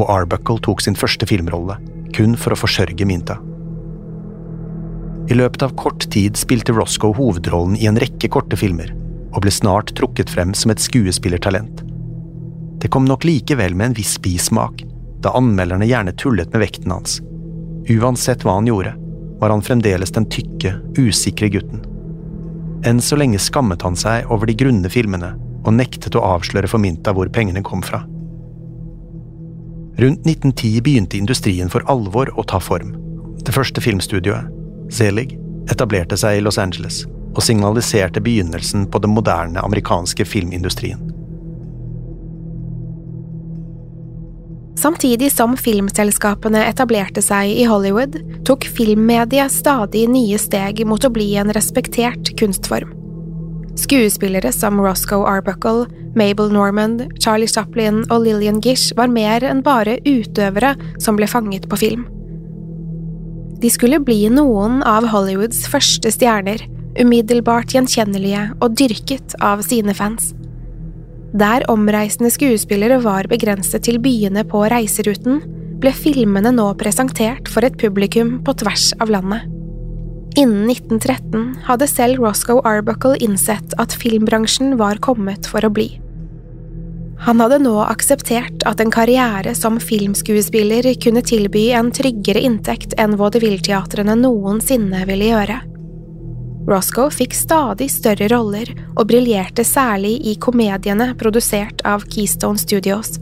og 0.00 0.10
Arbuckle 0.10 0.60
tok 0.64 0.82
sin 0.84 0.96
første 0.98 1.26
filmrolle, 1.28 1.76
kun 2.16 2.36
for 2.38 2.54
å 2.54 2.58
forsørge 2.58 3.06
Minta. 3.08 3.38
I 5.30 5.36
løpet 5.36 5.62
av 5.62 5.76
kort 5.78 6.08
tid 6.10 6.38
spilte 6.40 6.74
Roscoe 6.74 7.14
hovedrollen 7.14 7.76
i 7.78 7.86
en 7.90 7.98
rekke 8.00 8.30
korte 8.32 8.58
filmer, 8.58 8.90
og 9.30 9.44
ble 9.44 9.52
snart 9.54 9.92
trukket 9.98 10.32
frem 10.32 10.54
som 10.56 10.72
et 10.72 10.82
skuespillertalent. 10.82 11.84
Det 12.80 12.90
kom 12.90 13.04
nok 13.06 13.26
likevel 13.28 13.76
med 13.76 13.90
en 13.90 13.98
viss 13.98 14.16
bismak, 14.22 14.82
da 15.22 15.34
anmelderne 15.36 15.86
gjerne 15.86 16.16
tullet 16.18 16.50
med 16.50 16.64
vekten 16.64 16.94
hans. 16.94 17.20
Uansett 17.92 18.42
hva 18.46 18.56
han 18.56 18.68
gjorde, 18.70 18.96
var 19.40 19.52
han 19.52 19.62
fremdeles 19.64 20.12
den 20.16 20.26
tykke, 20.32 20.74
usikre 20.98 21.50
gutten. 21.52 21.84
Enn 22.88 23.00
så 23.04 23.18
lenge 23.20 23.38
skammet 23.38 23.84
han 23.84 23.96
seg 24.00 24.28
over 24.32 24.48
de 24.48 24.56
grunne 24.56 24.88
filmene 24.92 25.34
og 25.64 25.76
nektet 25.76 26.16
å 26.16 26.24
avsløre 26.36 26.70
for 26.70 26.82
Minta 26.82 27.14
hvor 27.16 27.30
pengene 27.32 27.62
kom 27.66 27.82
fra. 27.84 28.02
Rundt 30.00 30.24
1910 30.24 30.80
begynte 30.80 31.18
industrien 31.20 31.68
for 31.68 31.84
alvor 31.92 32.30
å 32.38 32.44
ta 32.48 32.60
form. 32.62 32.94
Det 33.44 33.52
første 33.52 33.82
filmstudioet, 33.84 34.48
Zelig, 34.90 35.34
etablerte 35.70 36.16
seg 36.18 36.38
i 36.38 36.44
Los 36.44 36.58
Angeles 36.58 37.04
og 37.30 37.44
signaliserte 37.46 38.22
begynnelsen 38.24 38.88
på 38.90 38.98
den 39.02 39.12
moderne 39.14 39.62
amerikanske 39.62 40.24
filmindustrien. 40.26 41.02
Samtidig 44.80 45.28
som 45.32 45.58
filmselskapene 45.60 46.62
etablerte 46.64 47.20
seg 47.22 47.52
i 47.52 47.66
Hollywood, 47.68 48.16
tok 48.48 48.64
filmmediet 48.64 49.52
stadig 49.52 50.06
nye 50.08 50.40
steg 50.40 50.80
mot 50.88 51.04
å 51.04 51.12
bli 51.12 51.34
en 51.36 51.52
respektert 51.52 52.32
kunstform. 52.40 52.96
Skuespillere 53.80 54.52
som 54.52 54.80
Roscoe 54.80 55.24
Arbuckle, 55.24 55.86
Mabel 56.14 56.50
Normand, 56.52 57.06
Charlie 57.22 57.48
Chaplin 57.48 58.02
og 58.10 58.26
Lillian 58.26 58.60
Gish 58.60 58.92
var 58.98 59.08
mer 59.08 59.44
enn 59.46 59.62
bare 59.64 59.96
utøvere 60.04 60.74
som 61.00 61.16
ble 61.16 61.28
fanget 61.30 61.68
på 61.70 61.78
film. 61.80 62.02
De 63.60 63.70
skulle 63.72 64.00
bli 64.04 64.24
noen 64.32 64.80
av 64.88 65.06
Hollywoods 65.12 65.66
første 65.68 66.12
stjerner, 66.12 66.62
umiddelbart 67.00 67.72
gjenkjennelige 67.74 68.48
og 68.60 68.76
dyrket 68.76 69.36
av 69.44 69.62
sine 69.64 69.94
fans. 69.96 70.32
Der 71.36 71.64
omreisende 71.70 72.32
skuespillere 72.32 72.98
var 73.04 73.28
begrenset 73.30 73.84
til 73.86 74.00
byene 74.02 74.44
på 74.48 74.64
reiseruten, 74.72 75.40
ble 75.80 75.92
filmene 75.96 76.52
nå 76.52 76.66
presentert 76.80 77.48
for 77.48 77.64
et 77.64 77.78
publikum 77.80 78.40
på 78.44 78.56
tvers 78.60 78.90
av 79.00 79.12
landet. 79.12 79.59
Innen 80.38 80.70
1913 80.70 81.56
hadde 81.66 81.88
selv 81.90 82.22
Roscoe 82.22 82.62
Arbuckle 82.64 83.16
innsett 83.18 83.74
at 83.82 83.94
filmbransjen 83.98 84.76
var 84.78 85.00
kommet 85.02 85.48
for 85.50 85.66
å 85.66 85.72
bli. 85.74 85.88
Han 87.20 87.42
hadde 87.42 87.58
nå 87.66 87.74
akseptert 87.84 88.62
at 88.68 88.80
en 88.80 88.92
karriere 88.94 89.52
som 89.58 89.76
filmskuespiller 89.82 90.86
kunne 91.02 91.22
tilby 91.26 91.66
en 91.76 91.90
tryggere 91.92 92.40
inntekt 92.46 92.94
enn 92.96 93.18
vaudeville-teatrene 93.20 94.16
noensinne 94.22 95.02
ville 95.10 95.28
gjøre. 95.32 95.58
Roscoe 96.70 97.10
fikk 97.12 97.34
stadig 97.34 97.90
større 97.92 98.28
roller 98.32 98.70
og 98.94 99.08
briljerte 99.10 99.66
særlig 99.66 100.14
i 100.30 100.36
komediene 100.40 101.10
produsert 101.18 101.82
av 101.88 102.06
Keystone 102.08 102.60
Studios. 102.60 103.18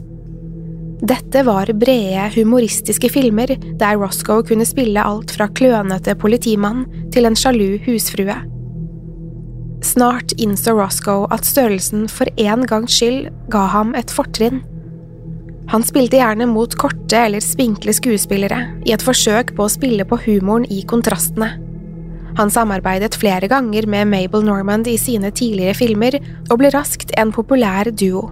Dette 0.99 1.45
var 1.47 1.69
brede, 1.79 2.25
humoristiske 2.35 3.07
filmer 3.13 3.53
der 3.79 3.99
Roscoe 4.01 4.43
kunne 4.43 4.65
spille 4.67 4.99
alt 4.99 5.31
fra 5.31 5.47
klønete 5.47 6.15
politimann 6.19 6.83
til 7.13 7.29
en 7.29 7.37
sjalu 7.39 7.77
husfrue. 7.85 8.35
Snart 9.85 10.33
innså 10.35 10.73
Roscoe 10.75 11.29
at 11.31 11.47
størrelsen 11.47 12.09
for 12.11 12.27
en 12.35 12.65
gangs 12.67 12.97
skyld 12.99 13.29
ga 13.51 13.63
ham 13.71 13.95
et 13.95 14.11
fortrinn. 14.11 14.59
Han 15.71 15.85
spilte 15.85 16.19
gjerne 16.19 16.49
mot 16.49 16.73
korte 16.81 17.21
eller 17.29 17.43
spinkle 17.45 17.93
skuespillere, 17.95 18.59
i 18.83 18.91
et 18.91 19.05
forsøk 19.05 19.53
på 19.55 19.67
å 19.67 19.71
spille 19.71 20.03
på 20.03 20.19
humoren 20.25 20.65
i 20.67 20.81
kontrastene. 20.83 21.53
Han 22.39 22.51
samarbeidet 22.51 23.15
flere 23.19 23.47
ganger 23.51 23.87
med 23.87 24.09
Mabel 24.11 24.43
Normand 24.47 24.87
i 24.89 24.97
sine 24.99 25.31
tidligere 25.31 25.77
filmer, 25.77 26.19
og 26.49 26.59
ble 26.59 26.73
raskt 26.75 27.13
en 27.19 27.31
populær 27.35 27.91
duo. 27.91 28.29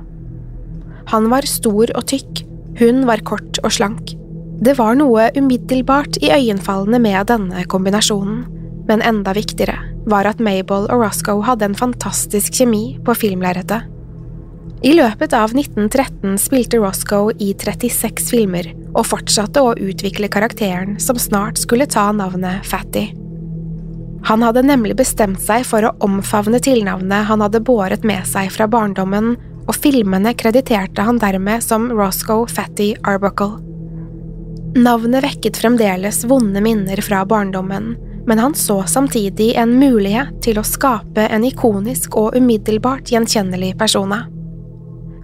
Han 1.13 1.29
var 1.31 1.47
stor 1.47 1.93
og 1.95 2.07
tykk, 2.09 2.46
hun 2.77 3.05
var 3.09 3.23
kort 3.25 3.59
og 3.63 3.73
slank. 3.73 4.13
Det 4.61 4.73
var 4.77 4.97
noe 4.97 5.27
umiddelbart 5.37 6.17
iøynefallende 6.21 6.99
med 7.01 7.29
denne 7.29 7.65
kombinasjonen, 7.69 8.45
men 8.87 9.03
enda 9.05 9.33
viktigere 9.37 9.77
var 10.07 10.29
at 10.29 10.39
Mabel 10.41 10.87
og 10.87 11.03
Roscoe 11.03 11.43
hadde 11.45 11.67
en 11.67 11.77
fantastisk 11.77 12.55
kjemi 12.57 12.97
på 13.05 13.15
filmlerretet. 13.17 13.85
I 14.85 14.93
løpet 14.93 15.33
av 15.33 15.55
1913 15.57 16.37
spilte 16.37 16.77
Roscoe 16.77 17.33
i 17.41 17.49
36 17.57 18.29
filmer 18.29 18.69
og 18.93 19.07
fortsatte 19.09 19.61
å 19.61 19.73
utvikle 19.73 20.29
karakteren 20.29 20.99
som 21.01 21.17
snart 21.17 21.57
skulle 21.57 21.89
ta 21.89 22.11
navnet 22.13 22.65
Fatty. 22.65 23.07
Han 24.27 24.43
hadde 24.43 24.65
nemlig 24.65 24.97
bestemt 24.99 25.41
seg 25.41 25.65
for 25.65 25.85
å 25.85 25.95
omfavne 26.05 26.59
tilnavnet 26.61 27.29
han 27.29 27.41
hadde 27.41 27.63
båret 27.65 28.05
med 28.05 28.25
seg 28.29 28.51
fra 28.53 28.67
barndommen 28.69 29.35
og 29.67 29.75
filmene 29.75 30.33
krediterte 30.37 31.03
han 31.03 31.19
dermed 31.21 31.63
som 31.63 31.89
Roscoe 31.91 32.47
Fatty 32.51 32.93
Arbuckle. 33.03 33.59
Navnet 34.77 35.23
vekket 35.23 35.57
fremdeles 35.57 36.23
vonde 36.29 36.61
minner 36.61 37.01
fra 37.01 37.23
barndommen, 37.25 37.95
men 38.27 38.39
han 38.39 38.55
så 38.55 38.81
samtidig 38.87 39.53
en 39.55 39.77
mulighet 39.79 40.35
til 40.43 40.59
å 40.59 40.65
skape 40.67 41.27
en 41.31 41.45
ikonisk 41.47 42.17
og 42.19 42.35
umiddelbart 42.37 43.11
gjenkjennelig 43.11 43.73
persona. 43.79 44.25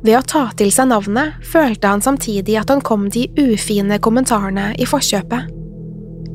Ved 0.04 0.18
å 0.18 0.24
ta 0.28 0.46
til 0.60 0.72
seg 0.76 0.90
navnet 0.92 1.44
følte 1.48 1.92
han 1.92 2.04
samtidig 2.04 2.58
at 2.60 2.72
han 2.72 2.84
kom 2.84 3.08
de 3.12 3.28
ufine 3.40 4.00
kommentarene 4.04 4.74
i 4.76 4.88
forkjøpet. 4.88 5.52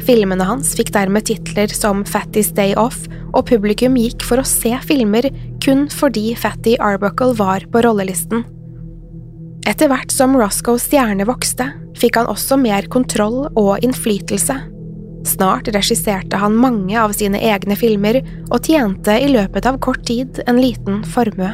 Filmene 0.09 0.47
hans 0.47 0.73
fikk 0.79 0.93
dermed 0.95 1.27
titler 1.29 1.73
som 1.75 2.05
Fatty's 2.09 2.53
Day 2.57 2.77
Off, 2.81 3.03
og 3.35 3.45
publikum 3.51 3.99
gikk 4.01 4.25
for 4.25 4.41
å 4.41 4.47
se 4.47 4.73
filmer 4.89 5.29
kun 5.69 5.85
fordi 5.93 6.33
Fatty 6.37 6.77
Arbuckle 6.81 7.35
var 7.37 7.61
på 7.73 7.83
rollelisten. 7.85 8.45
Etter 9.69 9.91
hvert 9.91 10.13
som 10.15 10.33
Roscoes 10.39 10.87
stjerne 10.89 11.27
vokste, 11.29 11.67
fikk 11.99 12.17
han 12.17 12.31
også 12.31 12.57
mer 12.57 12.87
kontroll 12.89 13.51
og 13.53 13.85
innflytelse. 13.85 14.57
Snart 15.29 15.69
regisserte 15.75 16.41
han 16.41 16.57
mange 16.57 16.97
av 16.97 17.13
sine 17.13 17.43
egne 17.45 17.77
filmer 17.77 18.23
og 18.49 18.65
tjente 18.65 19.19
i 19.21 19.29
løpet 19.29 19.69
av 19.69 19.77
kort 19.85 20.07
tid 20.09 20.41
en 20.49 20.63
liten 20.63 21.03
formue. 21.05 21.51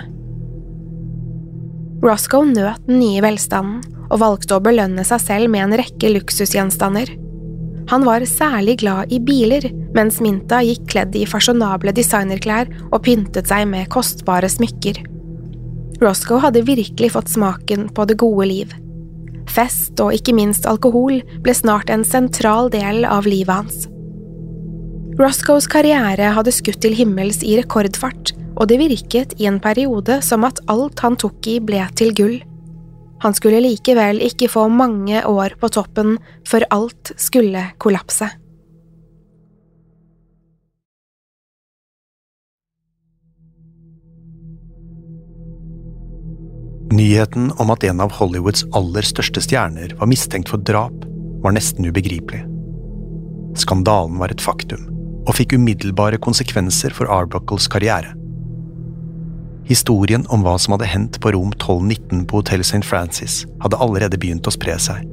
Roscoe 2.04 2.46
nøt 2.46 2.86
den 2.86 3.00
nye 3.02 3.24
velstanden 3.24 3.82
og 4.12 4.20
valgte 4.22 4.60
å 4.60 4.62
belønne 4.62 5.02
seg 5.08 5.24
selv 5.24 5.50
med 5.50 5.64
en 5.64 5.78
rekke 5.80 6.12
luksusgjenstander. 6.14 7.10
Han 7.90 8.04
var 8.06 8.24
særlig 8.28 8.78
glad 8.80 9.12
i 9.12 9.20
biler, 9.20 9.66
mens 9.94 10.20
Minta 10.24 10.62
gikk 10.64 10.86
kledd 10.92 11.16
i 11.18 11.26
fasjonable 11.28 11.92
designerklær 11.96 12.70
og 12.90 13.02
pyntet 13.04 13.50
seg 13.50 13.66
med 13.70 13.90
kostbare 13.92 14.48
smykker. 14.50 15.02
Roscoe 16.02 16.40
hadde 16.42 16.64
virkelig 16.66 17.12
fått 17.14 17.32
smaken 17.32 17.88
på 17.94 18.06
det 18.08 18.16
gode 18.20 18.48
liv. 18.50 18.72
Fest 19.50 20.00
og 20.02 20.14
ikke 20.16 20.34
minst 20.36 20.66
alkohol 20.66 21.20
ble 21.44 21.54
snart 21.54 21.92
en 21.92 22.04
sentral 22.06 22.70
del 22.72 23.04
av 23.06 23.28
livet 23.28 23.54
hans. 23.54 23.84
Roscoes 25.20 25.68
karriere 25.70 26.32
hadde 26.34 26.52
skutt 26.54 26.80
til 26.82 26.96
himmels 26.98 27.44
i 27.46 27.54
rekordfart, 27.60 28.32
og 28.56 28.66
det 28.70 28.80
virket 28.80 29.36
i 29.38 29.46
en 29.50 29.60
periode 29.62 30.18
som 30.26 30.46
at 30.46 30.58
alt 30.72 31.04
han 31.04 31.18
tok 31.20 31.46
i 31.52 31.60
ble 31.62 31.84
til 31.98 32.10
gull. 32.16 32.40
Han 33.24 33.32
skulle 33.32 33.62
likevel 33.64 34.20
ikke 34.20 34.50
få 34.52 34.66
mange 34.68 35.22
år 35.24 35.56
på 35.60 35.70
toppen 35.72 36.18
før 36.48 36.66
alt 36.74 37.14
skulle 37.16 37.70
kollapse. 37.80 38.28
Nyheten 46.94 47.48
om 47.58 47.72
at 47.72 47.84
en 47.88 48.02
av 48.04 48.12
Hollywoods 48.14 48.66
aller 48.76 49.06
største 49.08 49.40
stjerner 49.42 49.96
var 49.98 50.10
mistenkt 50.10 50.52
for 50.52 50.60
drap, 50.60 50.94
var 51.42 51.56
nesten 51.56 51.88
ubegripelig. 51.88 52.44
Skandalen 53.58 54.20
var 54.20 54.30
et 54.34 54.44
faktum, 54.44 54.84
og 55.24 55.32
fikk 55.38 55.56
umiddelbare 55.56 56.20
konsekvenser 56.22 56.94
for 56.94 57.10
Arbuckles 57.10 57.66
karriere. 57.72 58.12
Historien 59.64 60.26
om 60.28 60.42
hva 60.44 60.58
som 60.60 60.74
hadde 60.74 60.88
hendt 60.90 61.16
på 61.24 61.32
rom 61.32 61.52
1219 61.56 62.26
på 62.28 62.40
Hotell 62.40 62.60
St. 62.60 62.82
Francis, 62.84 63.44
hadde 63.64 63.78
allerede 63.80 64.20
begynt 64.20 64.44
å 64.44 64.52
spre 64.52 64.76
seg, 64.76 65.06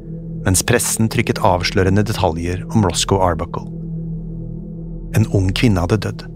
mens 0.43 0.63
pressen 0.67 1.07
trykket 1.11 1.39
avslørende 1.47 2.03
detaljer 2.07 2.65
om 2.75 2.83
Roscoe 2.83 3.23
Arbuckle. 3.23 3.69
En 5.15 5.27
ung 5.35 5.51
kvinne 5.55 5.83
hadde 5.83 6.01
dødd. 6.03 6.27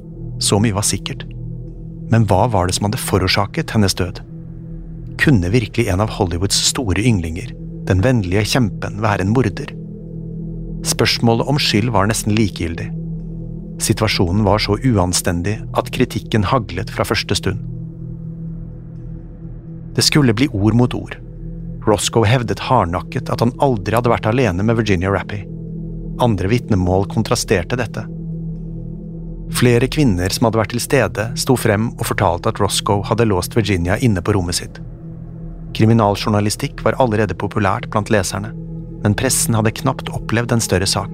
Så 0.44 0.60
mye 0.60 0.76
var 0.76 0.88
sikkert. 0.88 1.24
Men 2.12 2.28
hva 2.30 2.46
var 2.52 2.68
det 2.68 2.78
som 2.78 2.88
hadde 2.88 3.02
forårsaket 3.02 3.72
hennes 3.76 3.96
død? 4.00 4.22
Kunne 5.20 5.52
virkelig 5.52 5.88
en 5.92 6.04
av 6.04 6.12
Hollywoods 6.16 6.58
store 6.70 7.04
ynglinger, 7.04 7.52
den 7.88 8.04
vennlige 8.04 8.46
kjempen, 8.56 9.00
være 9.04 9.26
en 9.26 9.36
morder? 9.36 9.72
Spørsmålet 10.86 11.48
om 11.52 11.60
skyld 11.60 11.92
var 11.96 12.08
nesten 12.08 12.36
likegyldig. 12.36 12.92
Situasjonen 13.84 14.44
var 14.48 14.62
så 14.64 14.78
uanstendig 14.88 15.58
at 15.76 15.90
kritikken 15.96 16.46
haglet 16.48 16.92
fra 16.94 17.08
første 17.08 17.36
stund. 17.36 17.75
Det 19.96 20.04
skulle 20.04 20.34
bli 20.34 20.48
ord 20.52 20.76
mot 20.76 20.94
ord. 20.94 21.18
Roscoe 21.86 22.28
hevdet 22.28 22.60
hardnakket 22.60 23.30
at 23.30 23.40
han 23.44 23.54
aldri 23.64 23.96
hadde 23.96 24.12
vært 24.12 24.28
alene 24.28 24.66
med 24.66 24.80
Virginia 24.80 25.12
Rappy. 25.14 25.44
Andre 26.20 26.50
vitnemål 26.52 27.08
kontrasterte 27.12 27.78
dette. 27.80 28.06
Flere 29.56 29.88
kvinner 29.88 30.34
som 30.34 30.48
hadde 30.48 30.60
vært 30.60 30.74
til 30.74 30.84
stede, 30.84 31.30
sto 31.40 31.56
frem 31.60 31.92
og 31.94 32.08
fortalte 32.10 32.52
at 32.52 32.60
Roscoe 32.60 33.06
hadde 33.08 33.28
låst 33.30 33.56
Virginia 33.56 33.98
inne 34.04 34.24
på 34.26 34.34
rommet 34.36 34.58
sitt. 34.60 34.82
Kriminaljournalistikk 35.76 36.82
var 36.84 36.98
allerede 37.04 37.38
populært 37.38 37.88
blant 37.94 38.12
leserne, 38.12 38.52
men 39.04 39.16
pressen 39.16 39.56
hadde 39.56 39.76
knapt 39.80 40.10
opplevd 40.16 40.56
en 40.56 40.64
større 40.64 40.90
sak. 40.90 41.12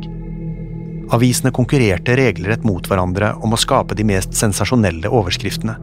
Avisene 1.12 1.52
konkurrerte 1.52 2.16
regelrett 2.16 2.64
mot 2.64 2.86
hverandre 2.88 3.34
om 3.44 3.52
å 3.52 3.60
skape 3.60 3.98
de 4.00 4.06
mest 4.08 4.38
sensasjonelle 4.38 5.12
overskriftene. 5.12 5.76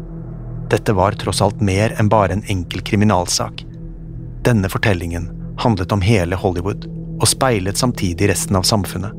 Dette 0.70 0.92
var 0.92 1.12
tross 1.12 1.40
alt 1.42 1.61
mer 1.64 1.94
enn 1.98 2.11
bare 2.12 2.33
en 2.37 2.44
enkel 2.46 2.83
kriminalsak. 2.85 3.64
Denne 4.44 4.68
fortellingen 4.68 5.31
handlet 5.59 5.92
om 5.92 6.04
hele 6.04 6.37
Hollywood 6.37 6.85
og 7.18 7.28
speilet 7.28 7.81
samtidig 7.81 8.28
resten 8.31 8.57
av 8.57 8.66
samfunnet. 8.68 9.14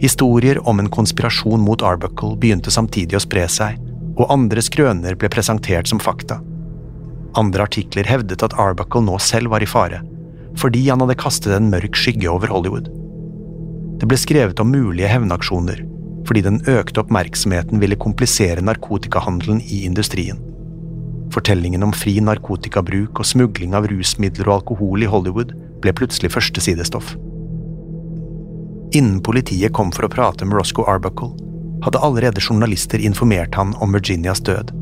Historier 0.00 0.60
om 0.68 0.80
en 0.80 0.90
konspirasjon 0.92 1.60
mot 1.60 1.82
Arbuckle 1.82 2.36
begynte 2.40 2.70
samtidig 2.70 3.16
å 3.16 3.24
spre 3.24 3.46
seg, 3.48 3.80
og 4.16 4.30
andre 4.32 4.62
skrøner 4.64 5.16
ble 5.16 5.30
presentert 5.32 5.88
som 5.88 6.00
fakta. 6.00 6.38
Andre 7.36 7.66
artikler 7.66 8.08
hevdet 8.08 8.44
at 8.44 8.54
Arbuckle 8.60 9.02
nå 9.04 9.18
selv 9.20 9.52
var 9.52 9.64
i 9.64 9.68
fare, 9.68 10.02
fordi 10.56 10.86
han 10.88 11.02
hadde 11.04 11.18
kastet 11.20 11.56
en 11.56 11.68
mørk 11.72 11.98
skygge 11.98 12.30
over 12.32 12.52
Hollywood. 12.52 12.88
Det 14.00 14.08
ble 14.08 14.18
skrevet 14.20 14.60
om 14.60 14.72
mulige 14.72 15.10
hevnaksjoner, 15.10 15.82
fordi 16.26 16.42
den 16.46 16.60
økte 16.70 17.02
oppmerksomheten 17.02 17.80
ville 17.82 17.98
komplisere 17.98 18.64
narkotikahandelen 18.64 19.60
i 19.62 19.84
industrien. 19.86 20.40
Fortellingen 21.34 21.82
om 21.82 21.92
fri 21.94 22.16
narkotikabruk 22.22 23.20
og 23.20 23.26
smugling 23.26 23.74
av 23.76 23.88
rusmidler 23.90 24.48
og 24.48 24.60
alkohol 24.60 25.04
i 25.04 25.10
Hollywood 25.10 25.54
ble 25.82 25.94
plutselig 25.96 26.32
førstesidestoff. 26.34 27.14
Innen 28.96 29.18
politiet 29.22 29.74
kom 29.76 29.90
for 29.92 30.06
å 30.06 30.12
prate 30.12 30.46
med 30.46 30.56
Roscoe 30.56 30.86
Arbuckle, 30.88 31.34
hadde 31.84 32.00
allerede 32.02 32.40
journalister 32.40 33.02
informert 33.02 33.54
han 33.58 33.74
om 33.82 33.92
Virginias 33.92 34.40
død. 34.40 34.72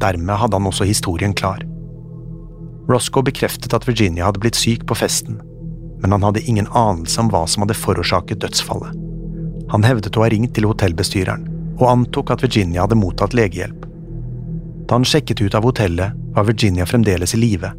Dermed 0.00 0.38
hadde 0.40 0.60
han 0.60 0.68
også 0.68 0.86
historien 0.88 1.34
klar. 1.34 1.64
Roscoe 2.88 3.24
bekreftet 3.24 3.74
at 3.74 3.88
Virginia 3.88 4.28
hadde 4.28 4.42
blitt 4.44 4.60
syk 4.60 4.84
på 4.86 4.96
festen, 4.98 5.40
men 6.02 6.12
han 6.12 6.22
hadde 6.26 6.44
ingen 6.44 6.68
anelse 6.76 7.20
om 7.20 7.32
hva 7.32 7.46
som 7.48 7.64
hadde 7.64 7.78
forårsaket 7.80 8.44
dødsfallet. 8.44 9.03
Han 9.72 9.84
hevdet 9.86 10.16
å 10.16 10.24
ha 10.24 10.28
ringt 10.32 10.54
til 10.56 10.68
hotellbestyreren, 10.68 11.46
og 11.80 11.88
antok 11.90 12.34
at 12.34 12.44
Virginia 12.44 12.84
hadde 12.84 12.98
mottatt 12.98 13.34
legehjelp. 13.36 13.86
Da 14.88 14.98
han 14.98 15.06
sjekket 15.08 15.40
ut 15.40 15.54
av 15.56 15.64
hotellet, 15.64 16.12
var 16.34 16.48
Virginia 16.48 16.86
fremdeles 16.86 17.34
i 17.34 17.40
live, 17.40 17.70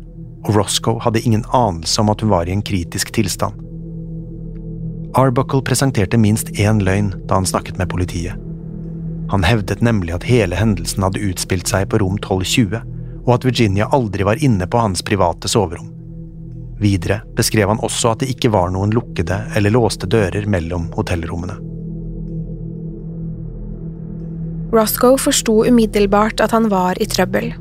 og 0.46 0.56
Roscoe 0.56 1.02
hadde 1.04 1.22
ingen 1.22 1.46
anelse 1.54 2.02
om 2.02 2.10
at 2.14 2.22
hun 2.24 2.32
var 2.34 2.50
i 2.50 2.56
en 2.56 2.66
kritisk 2.66 3.12
tilstand. 3.16 3.62
Arbuckle 5.16 5.64
presenterte 5.64 6.20
minst 6.20 6.50
én 6.60 6.82
løgn 6.84 7.14
da 7.28 7.40
han 7.40 7.48
snakket 7.48 7.78
med 7.80 7.90
politiet. 7.90 8.36
Han 9.32 9.46
hevdet 9.48 9.82
nemlig 9.82 10.14
at 10.14 10.28
hele 10.28 10.58
hendelsen 10.60 11.06
hadde 11.06 11.24
utspilt 11.24 11.70
seg 11.72 11.88
på 11.90 12.02
rom 12.02 12.18
1220, 12.20 12.82
og 13.26 13.32
at 13.38 13.46
Virginia 13.48 13.88
aldri 13.96 14.26
var 14.28 14.42
inne 14.44 14.68
på 14.70 14.82
hans 14.82 15.02
private 15.06 15.50
soverom. 15.50 15.88
Videre 16.82 17.22
beskrev 17.38 17.72
han 17.72 17.82
også 17.84 18.12
at 18.12 18.22
det 18.22 18.34
ikke 18.36 18.52
var 18.54 18.74
noen 18.74 18.92
lukkede 18.94 19.40
eller 19.56 19.74
låste 19.74 20.10
dører 20.12 20.46
mellom 20.52 20.92
hotellrommene. 20.98 21.56
Roscoe 24.76 25.18
forsto 25.18 25.62
umiddelbart 25.70 26.42
at 26.44 26.52
han 26.52 26.68
var 26.70 27.00
i 27.02 27.08
trøbbel. 27.08 27.54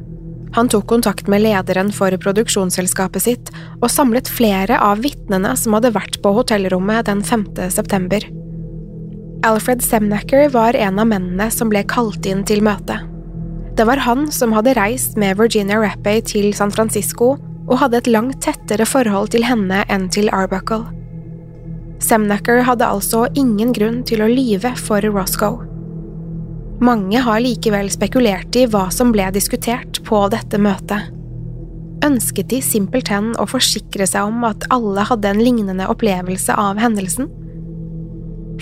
Han 0.54 0.68
tok 0.70 0.86
kontakt 0.86 1.28
med 1.30 1.42
lederen 1.42 1.90
for 1.94 2.14
produksjonsselskapet 2.22 3.22
sitt 3.22 3.50
og 3.80 3.88
samlet 3.90 4.30
flere 4.30 4.78
av 4.82 5.02
vitnene 5.02 5.54
som 5.58 5.74
hadde 5.74 5.94
vært 5.94 6.20
på 6.22 6.30
hotellrommet 6.36 7.08
den 7.08 7.24
5. 7.26 7.48
september. 7.74 8.22
Alfred 9.44 9.82
Semnacker 9.82 10.48
var 10.54 10.78
en 10.78 10.98
av 11.02 11.10
mennene 11.10 11.50
som 11.50 11.72
ble 11.72 11.82
kalt 11.90 12.26
inn 12.26 12.46
til 12.46 12.62
møtet. 12.64 13.02
Det 13.74 13.86
var 13.88 13.98
han 14.06 14.28
som 14.32 14.54
hadde 14.54 14.76
reist 14.78 15.18
med 15.18 15.36
Virginia 15.40 15.80
Rappay 15.82 16.22
til 16.22 16.52
San 16.54 16.70
Francisco 16.70 17.34
og 17.64 17.78
hadde 17.80 17.98
et 17.98 18.10
langt 18.10 18.38
tettere 18.44 18.86
forhold 18.86 19.32
til 19.34 19.42
henne 19.44 19.82
enn 19.90 20.06
til 20.14 20.30
Arbuckle. 20.30 20.86
Semnacker 21.98 22.62
hadde 22.62 22.86
altså 22.86 23.26
ingen 23.34 23.74
grunn 23.74 24.02
til 24.06 24.22
å 24.22 24.30
lyve 24.30 24.76
for 24.78 25.02
Roscoe. 25.10 25.73
Mange 26.84 27.20
har 27.24 27.40
likevel 27.40 27.88
spekulert 27.92 28.56
i 28.60 28.66
hva 28.68 28.90
som 28.92 29.12
ble 29.14 29.30
diskutert 29.32 30.02
på 30.04 30.26
dette 30.32 30.60
møtet. 30.60 31.12
Ønsket 32.04 32.50
de 32.50 32.60
simpelthen 32.60 33.30
å 33.40 33.46
forsikre 33.48 34.04
seg 34.10 34.28
om 34.28 34.44
at 34.44 34.66
alle 34.74 35.06
hadde 35.08 35.30
en 35.30 35.40
lignende 35.40 35.88
opplevelse 35.88 36.52
av 36.60 36.82
hendelsen? 36.82 37.30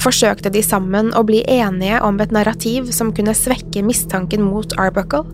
forsøkte 0.00 0.50
de 0.52 0.62
sammen 0.64 1.12
å 1.18 1.22
bli 1.26 1.42
enige 1.50 2.00
om 2.04 2.18
et 2.22 2.32
narrativ 2.34 2.90
som 2.94 3.12
kunne 3.14 3.34
svekke 3.36 3.84
mistanken 3.86 4.44
mot 4.46 4.74
Arbuckle. 4.80 5.24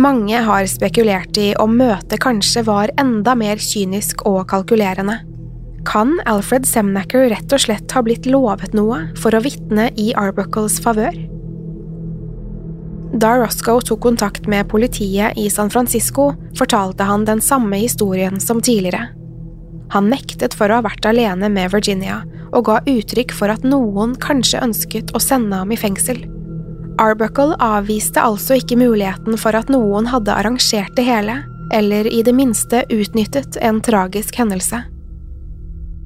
Mange 0.00 0.40
har 0.42 0.66
spekulert 0.66 1.38
i 1.38 1.52
om 1.62 1.76
møtet 1.78 2.18
kanskje 2.22 2.64
var 2.66 2.90
enda 3.00 3.36
mer 3.38 3.60
kynisk 3.62 4.24
og 4.26 4.42
kalkulerende. 4.50 5.20
Kan 5.86 6.16
Alfred 6.26 6.66
Semnacker 6.66 7.28
rett 7.30 7.52
og 7.52 7.62
slett 7.62 7.92
ha 7.94 8.02
blitt 8.02 8.26
lovet 8.26 8.74
noe 8.74 9.04
for 9.20 9.36
å 9.36 9.42
vitne 9.44 9.90
i 10.00 10.10
Arbuckles 10.18 10.80
favør? 10.82 11.14
Da 13.14 13.36
Roscoe 13.36 13.82
tok 13.82 14.00
kontakt 14.00 14.46
med 14.46 14.68
politiet 14.68 15.38
i 15.38 15.50
San 15.50 15.70
Francisco, 15.70 16.32
fortalte 16.58 17.02
han 17.06 17.24
den 17.24 17.40
samme 17.40 17.76
historien 17.76 18.40
som 18.40 18.60
tidligere. 18.60 19.08
Han 19.90 20.08
nektet 20.10 20.54
for 20.58 20.66
å 20.66 20.80
ha 20.80 20.82
vært 20.82 21.06
alene 21.06 21.46
med 21.46 21.70
Virginia, 21.70 22.24
og 22.50 22.64
ga 22.66 22.80
uttrykk 22.90 23.30
for 23.38 23.52
at 23.54 23.62
noen 23.62 24.16
kanskje 24.18 24.62
ønsket 24.66 25.12
å 25.14 25.22
sende 25.22 25.60
ham 25.60 25.70
i 25.70 25.78
fengsel. 25.78 26.24
Arbuckle 26.98 27.54
avviste 27.62 28.22
altså 28.22 28.58
ikke 28.58 28.78
muligheten 28.78 29.38
for 29.38 29.54
at 29.54 29.70
noen 29.70 30.10
hadde 30.10 30.34
arrangert 30.34 30.94
det 30.98 31.06
hele, 31.06 31.36
eller 31.74 32.08
i 32.10 32.22
det 32.26 32.34
minste 32.34 32.82
utnyttet 32.90 33.60
en 33.62 33.78
tragisk 33.82 34.40
hendelse. 34.42 34.80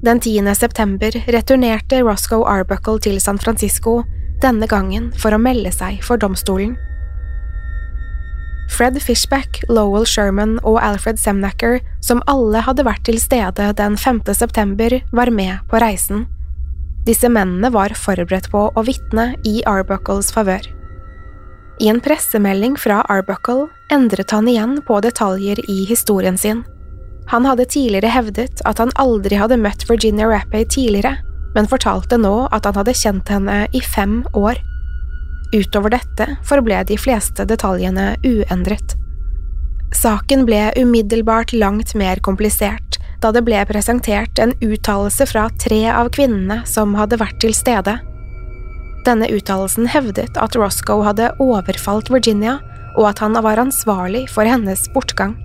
Den 0.05 0.21
10. 0.21 0.45
september 0.55 1.17
returnerte 1.27 2.03
Roscoe 2.05 2.45
Arbuckle 2.45 3.01
til 3.01 3.17
San 3.21 3.41
Francisco, 3.41 4.03
denne 4.45 4.69
gangen 4.69 5.09
for 5.17 5.33
å 5.33 5.41
melde 5.41 5.73
seg 5.73 5.99
for 6.05 6.21
domstolen. 6.21 6.77
Fred 8.69 9.01
Fishback, 9.01 9.63
Lowell 9.67 10.05
Sherman 10.07 10.57
og 10.63 10.77
Alfred 10.83 11.19
Semnacker, 11.19 11.79
som 12.05 12.21
alle 12.29 12.61
hadde 12.63 12.85
vært 12.85 13.03
til 13.09 13.17
stede 13.19 13.71
den 13.75 13.97
5. 13.97 14.21
september, 14.37 14.99
var 15.11 15.31
med 15.33 15.63
på 15.71 15.81
reisen. 15.81 16.27
Disse 17.07 17.29
mennene 17.31 17.71
var 17.73 17.95
forberedt 17.97 18.51
på 18.53 18.67
å 18.69 18.83
vitne 18.85 19.33
i 19.47 19.59
Arbuckles 19.67 20.29
favør. 20.35 20.67
I 21.79 21.89
en 21.89 22.01
pressemelding 22.03 22.75
fra 22.77 23.01
Arbuckle 23.09 23.69
endret 23.91 24.31
han 24.35 24.47
igjen 24.51 24.81
på 24.85 24.99
detaljer 25.01 25.61
i 25.71 25.85
historien 25.89 26.37
sin. 26.37 26.65
Han 27.31 27.45
hadde 27.45 27.67
tidligere 27.69 28.11
hevdet 28.11 28.61
at 28.65 28.81
han 28.81 28.91
aldri 28.99 29.37
hadde 29.39 29.59
møtt 29.61 29.85
Virginia 29.89 30.27
Rappay 30.27 30.65
tidligere, 30.65 31.15
men 31.55 31.69
fortalte 31.69 32.17
nå 32.19 32.49
at 32.53 32.67
han 32.67 32.77
hadde 32.77 32.97
kjent 32.97 33.31
henne 33.31 33.63
i 33.73 33.81
fem 33.81 34.21
år. 34.37 34.59
Utover 35.53 35.95
dette 35.95 36.27
forble 36.45 36.83
de 36.85 36.97
fleste 36.99 37.45
detaljene 37.49 38.13
uendret. 38.25 38.95
Saken 39.95 40.45
ble 40.45 40.69
umiddelbart 40.77 41.53
langt 41.57 41.95
mer 41.97 42.21
komplisert 42.21 42.99
da 43.19 43.31
det 43.35 43.41
ble 43.43 43.59
presentert 43.67 44.39
en 44.39 44.53
uttalelse 44.63 45.25
fra 45.27 45.49
tre 45.59 45.81
av 45.91 46.11
kvinnene 46.15 46.61
som 46.69 46.93
hadde 46.95 47.19
vært 47.19 47.41
til 47.43 47.55
stede. 47.57 47.97
Denne 49.07 49.27
uttalelsen 49.33 49.89
hevdet 49.91 50.37
at 50.39 50.55
Roscoe 50.59 51.03
hadde 51.07 51.33
overfalt 51.43 52.11
Virginia, 52.13 52.59
og 52.97 53.11
at 53.11 53.21
han 53.23 53.37
var 53.43 53.59
ansvarlig 53.61 54.25
for 54.31 54.47
hennes 54.47 54.85
bortgang. 54.93 55.35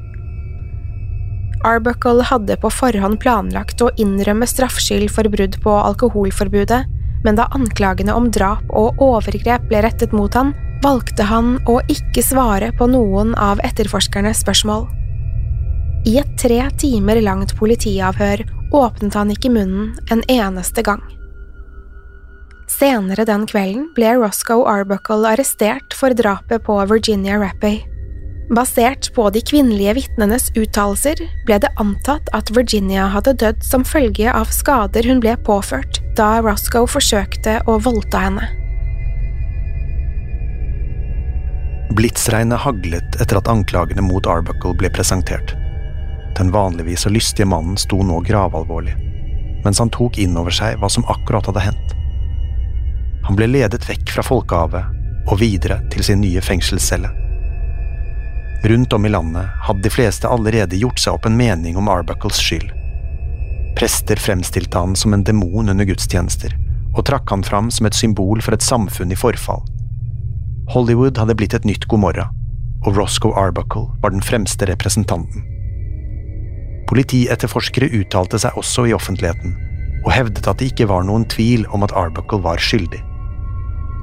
Arbuckle 1.64 2.24
hadde 2.28 2.58
på 2.60 2.70
forhånd 2.72 3.18
planlagt 3.22 3.80
å 3.80 3.92
innrømme 4.00 4.46
straffskyld 4.48 5.08
for 5.12 5.28
brudd 5.32 5.56
på 5.64 5.76
alkoholforbudet, 5.88 6.82
men 7.24 7.38
da 7.38 7.48
anklagene 7.56 8.14
om 8.14 8.28
drap 8.30 8.64
og 8.70 9.00
overgrep 9.02 9.68
ble 9.70 9.80
rettet 9.84 10.12
mot 10.12 10.34
han, 10.36 10.52
valgte 10.84 11.24
han 11.24 11.56
å 11.70 11.78
ikke 11.88 12.22
svare 12.22 12.68
på 12.76 12.88
noen 12.92 13.32
av 13.40 13.62
etterforskernes 13.64 14.42
spørsmål. 14.44 14.86
I 16.04 16.18
et 16.20 16.34
tre 16.36 16.60
timer 16.76 17.22
langt 17.24 17.54
politiavhør 17.56 18.44
åpnet 18.76 19.16
han 19.16 19.32
ikke 19.32 19.52
munnen 19.54 19.94
en 20.12 20.20
eneste 20.28 20.84
gang. 20.84 21.00
Senere 22.68 23.24
den 23.28 23.46
kvelden 23.48 23.88
ble 23.96 24.16
Roscoe 24.18 24.66
Arbuckle 24.68 25.30
arrestert 25.30 25.96
for 25.96 26.12
drapet 26.16 26.64
på 26.66 26.76
Virginia 26.90 27.38
Rappay. 27.40 27.80
Basert 28.52 29.14
på 29.14 29.30
de 29.32 29.40
kvinnelige 29.40 29.94
vitnenes 29.96 30.50
uttalelser 30.52 31.16
ble 31.48 31.56
det 31.62 31.70
antatt 31.80 32.28
at 32.36 32.50
Virginia 32.52 33.06
hadde 33.14 33.32
dødd 33.40 33.64
som 33.64 33.86
følge 33.88 34.28
av 34.28 34.52
skader 34.52 35.08
hun 35.08 35.22
ble 35.24 35.32
påført 35.46 36.02
da 36.18 36.42
Roscoe 36.44 36.84
forsøkte 36.90 37.62
å 37.64 37.78
voldta 37.80 38.20
henne. 38.26 38.50
Blitsregnet 41.96 42.60
haglet 42.66 43.16
etter 43.22 43.40
at 43.40 43.48
anklagene 43.48 44.04
mot 44.04 44.28
Arbuckle 44.28 44.74
ble 44.76 44.92
presentert. 44.92 45.56
Den 46.36 46.52
vanligvis 46.52 47.06
så 47.06 47.14
lystige 47.14 47.48
mannen 47.48 47.80
sto 47.80 48.02
nå 48.04 48.20
gravalvorlig, 48.28 48.92
mens 49.64 49.80
han 49.80 49.92
tok 49.94 50.18
inn 50.20 50.36
over 50.36 50.52
seg 50.52 50.76
hva 50.82 50.90
som 50.92 51.06
akkurat 51.08 51.48
hadde 51.48 51.64
hendt. 51.70 51.98
Han 53.24 53.38
ble 53.38 53.48
ledet 53.48 53.86
vekk 53.88 54.18
fra 54.18 54.26
folkehavet 54.26 55.30
og 55.30 55.38
videre 55.40 55.80
til 55.94 56.04
sin 56.04 56.20
nye 56.20 56.44
fengselscelle. 56.44 57.23
Rundt 58.64 58.92
om 58.92 59.06
i 59.06 59.08
landet 59.08 59.46
hadde 59.60 59.82
de 59.82 59.90
fleste 59.92 60.28
allerede 60.28 60.78
gjort 60.80 61.00
seg 61.02 61.18
opp 61.18 61.26
en 61.28 61.36
mening 61.36 61.76
om 61.76 61.88
Arbuckles 61.92 62.38
skyld. 62.40 62.70
Prester 63.76 64.16
fremstilte 64.16 64.80
han 64.80 64.94
som 64.96 65.12
en 65.12 65.24
demon 65.26 65.68
under 65.68 65.84
gudstjenester, 65.84 66.54
og 66.96 67.04
trakk 67.04 67.28
han 67.28 67.44
fram 67.44 67.68
som 67.74 67.84
et 67.84 67.98
symbol 67.98 68.40
for 68.40 68.56
et 68.56 68.64
samfunn 68.64 69.12
i 69.12 69.18
forfall. 69.20 69.60
Hollywood 70.72 71.20
hadde 71.20 71.36
blitt 71.36 71.52
et 71.52 71.68
nytt 71.68 71.84
Gomorra, 71.92 72.30
og 72.86 72.96
Roscoe 72.96 73.36
Arbuckle 73.36 73.90
var 74.00 74.14
den 74.14 74.24
fremste 74.24 74.64
representanten. 74.70 75.44
Politietterforskere 76.88 77.92
uttalte 78.00 78.40
seg 78.40 78.56
også 78.56 78.86
i 78.88 78.94
offentligheten, 78.96 79.58
og 80.06 80.12
hevdet 80.16 80.48
at 80.48 80.60
det 80.60 80.70
ikke 80.72 80.88
var 80.88 81.04
noen 81.04 81.28
tvil 81.28 81.66
om 81.68 81.84
at 81.84 81.92
Arbuckle 81.92 82.40
var 82.44 82.56
skyldig. 82.56 83.02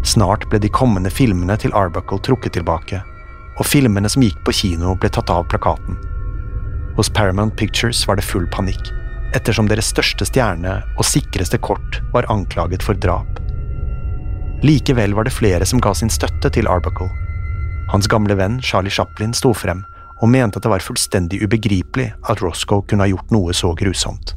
Snart 0.05 0.45
ble 0.53 0.61
de 0.61 0.69
kommende 0.69 1.09
filmene 1.09 1.57
til 1.57 1.73
Arbuckle 1.77 2.21
trukket 2.21 2.59
tilbake, 2.59 3.01
og 3.61 3.67
filmene 3.69 4.09
som 4.09 4.23
gikk 4.25 4.39
på 4.45 4.55
kino, 4.57 4.95
ble 4.97 5.11
tatt 5.13 5.29
av 5.29 5.45
plakaten. 5.51 5.99
Hos 6.97 7.11
Paramount 7.13 7.53
Pictures 7.59 8.01
var 8.09 8.17
det 8.17 8.25
full 8.25 8.47
panikk, 8.51 8.89
ettersom 9.37 9.69
deres 9.69 9.91
største 9.93 10.25
stjerne 10.27 10.79
og 10.97 11.05
sikreste 11.07 11.61
kort 11.61 12.01
var 12.15 12.27
anklaget 12.33 12.83
for 12.83 12.97
drap. 12.97 13.37
Likevel 14.65 15.13
var 15.17 15.25
det 15.25 15.33
flere 15.33 15.65
som 15.65 15.81
ga 15.81 15.93
sin 15.97 16.09
støtte 16.09 16.51
til 16.53 16.69
Arbuckle. 16.69 17.09
Hans 17.93 18.09
gamle 18.09 18.35
venn 18.37 18.59
Charlie 18.65 18.93
Chaplin 18.93 19.33
sto 19.37 19.53
frem 19.57 19.85
og 20.21 20.29
mente 20.29 20.59
at 20.59 20.65
det 20.65 20.69
var 20.73 20.85
fullstendig 20.85 21.41
ubegripelig 21.41 22.11
at 22.29 22.41
Roscoe 22.43 22.85
kunne 22.85 23.07
ha 23.07 23.09
gjort 23.09 23.33
noe 23.33 23.55
så 23.57 23.73
grusomt. 23.77 24.35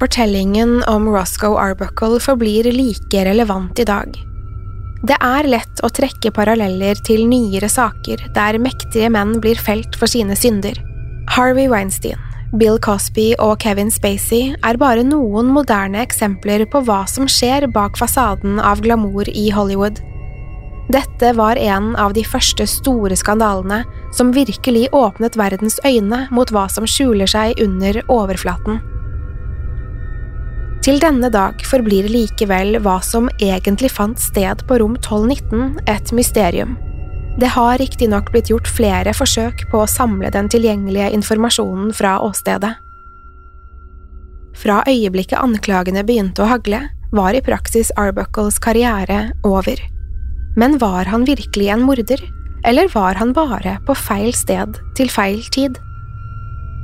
Fortellingen 0.00 0.80
om 0.88 1.08
Roscoe 1.12 1.60
Arbuckle 1.60 2.20
forblir 2.20 2.70
like 2.72 3.24
relevant 3.28 3.78
i 3.78 3.86
dag. 3.86 4.31
Det 5.02 5.16
er 5.18 5.48
lett 5.50 5.80
å 5.82 5.88
trekke 5.90 6.30
paralleller 6.30 7.00
til 7.02 7.24
nyere 7.26 7.66
saker 7.66 8.20
der 8.36 8.58
mektige 8.62 9.08
menn 9.10 9.40
blir 9.42 9.58
felt 9.58 9.96
for 9.98 10.06
sine 10.06 10.36
synder. 10.38 10.76
Harvey 11.34 11.66
Weinstein, 11.66 12.20
Bill 12.54 12.78
Cosby 12.78 13.32
og 13.42 13.56
Kevin 13.64 13.90
Spacey 13.90 14.52
er 14.54 14.78
bare 14.78 15.02
noen 15.02 15.50
moderne 15.50 16.04
eksempler 16.06 16.62
på 16.70 16.84
hva 16.86 17.00
som 17.10 17.26
skjer 17.26 17.66
bak 17.74 17.98
fasaden 17.98 18.62
av 18.62 18.84
glamour 18.84 19.26
i 19.26 19.48
Hollywood. 19.50 19.98
Dette 20.92 21.32
var 21.34 21.58
en 21.58 21.96
av 21.98 22.14
de 22.14 22.22
første 22.22 22.68
store 22.70 23.18
skandalene 23.18 23.82
som 24.14 24.30
virkelig 24.36 24.86
åpnet 24.94 25.38
verdens 25.40 25.80
øyne 25.82 26.28
mot 26.30 26.54
hva 26.54 26.68
som 26.70 26.86
skjuler 26.86 27.26
seg 27.26 27.58
under 27.64 28.04
overflaten. 28.06 28.78
Til 30.82 30.98
denne 30.98 31.28
dag 31.30 31.60
forblir 31.62 32.08
likevel 32.10 32.80
hva 32.82 32.96
som 33.06 33.28
egentlig 33.38 33.92
fant 33.94 34.18
sted 34.18 34.64
på 34.66 34.80
rom 34.82 34.96
1219 34.98 35.76
et 35.86 36.10
mysterium. 36.10 36.72
Det 37.38 37.52
har 37.54 37.78
riktignok 37.78 38.32
blitt 38.34 38.50
gjort 38.50 38.66
flere 38.66 39.12
forsøk 39.14 39.62
på 39.70 39.84
å 39.84 39.86
samle 39.88 40.32
den 40.34 40.50
tilgjengelige 40.50 41.12
informasjonen 41.14 41.94
fra 41.94 42.16
åstedet. 42.26 42.72
Fra 44.58 44.80
øyeblikket 44.90 45.38
anklagene 45.38 46.02
begynte 46.04 46.42
å 46.42 46.50
hagle, 46.50 46.82
var 47.14 47.38
i 47.38 47.44
praksis 47.46 47.94
Arbuckles 48.00 48.58
karriere 48.58 49.30
over. 49.46 49.78
Men 50.58 50.76
var 50.82 51.06
han 51.08 51.28
virkelig 51.30 51.70
en 51.72 51.86
morder, 51.86 52.26
eller 52.66 52.90
var 52.90 53.22
han 53.22 53.32
bare 53.36 53.78
på 53.86 53.94
feil 53.96 54.34
sted 54.34 54.82
til 54.98 55.14
feil 55.14 55.46
tid? 55.54 55.78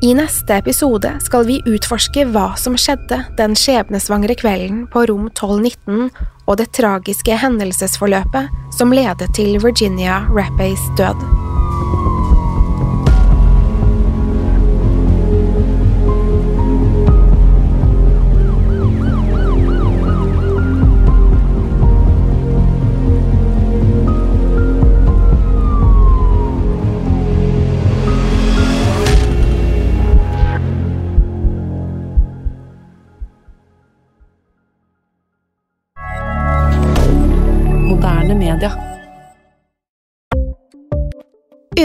I 0.00 0.12
neste 0.14 0.54
episode 0.54 1.10
skal 1.26 1.42
vi 1.48 1.56
utforske 1.66 2.22
hva 2.30 2.52
som 2.60 2.76
skjedde 2.78 3.18
den 3.40 3.56
skjebnesvangre 3.58 4.36
kvelden 4.38 4.84
på 4.92 5.02
rom 5.10 5.26
1219 5.32 6.12
og 6.46 6.60
det 6.60 6.68
tragiske 6.78 7.40
hendelsesforløpet 7.42 8.54
som 8.78 8.94
ledet 8.94 9.32
til 9.34 9.58
Virginia 9.58 10.22
Rappays 10.30 10.86
død. 11.00 11.47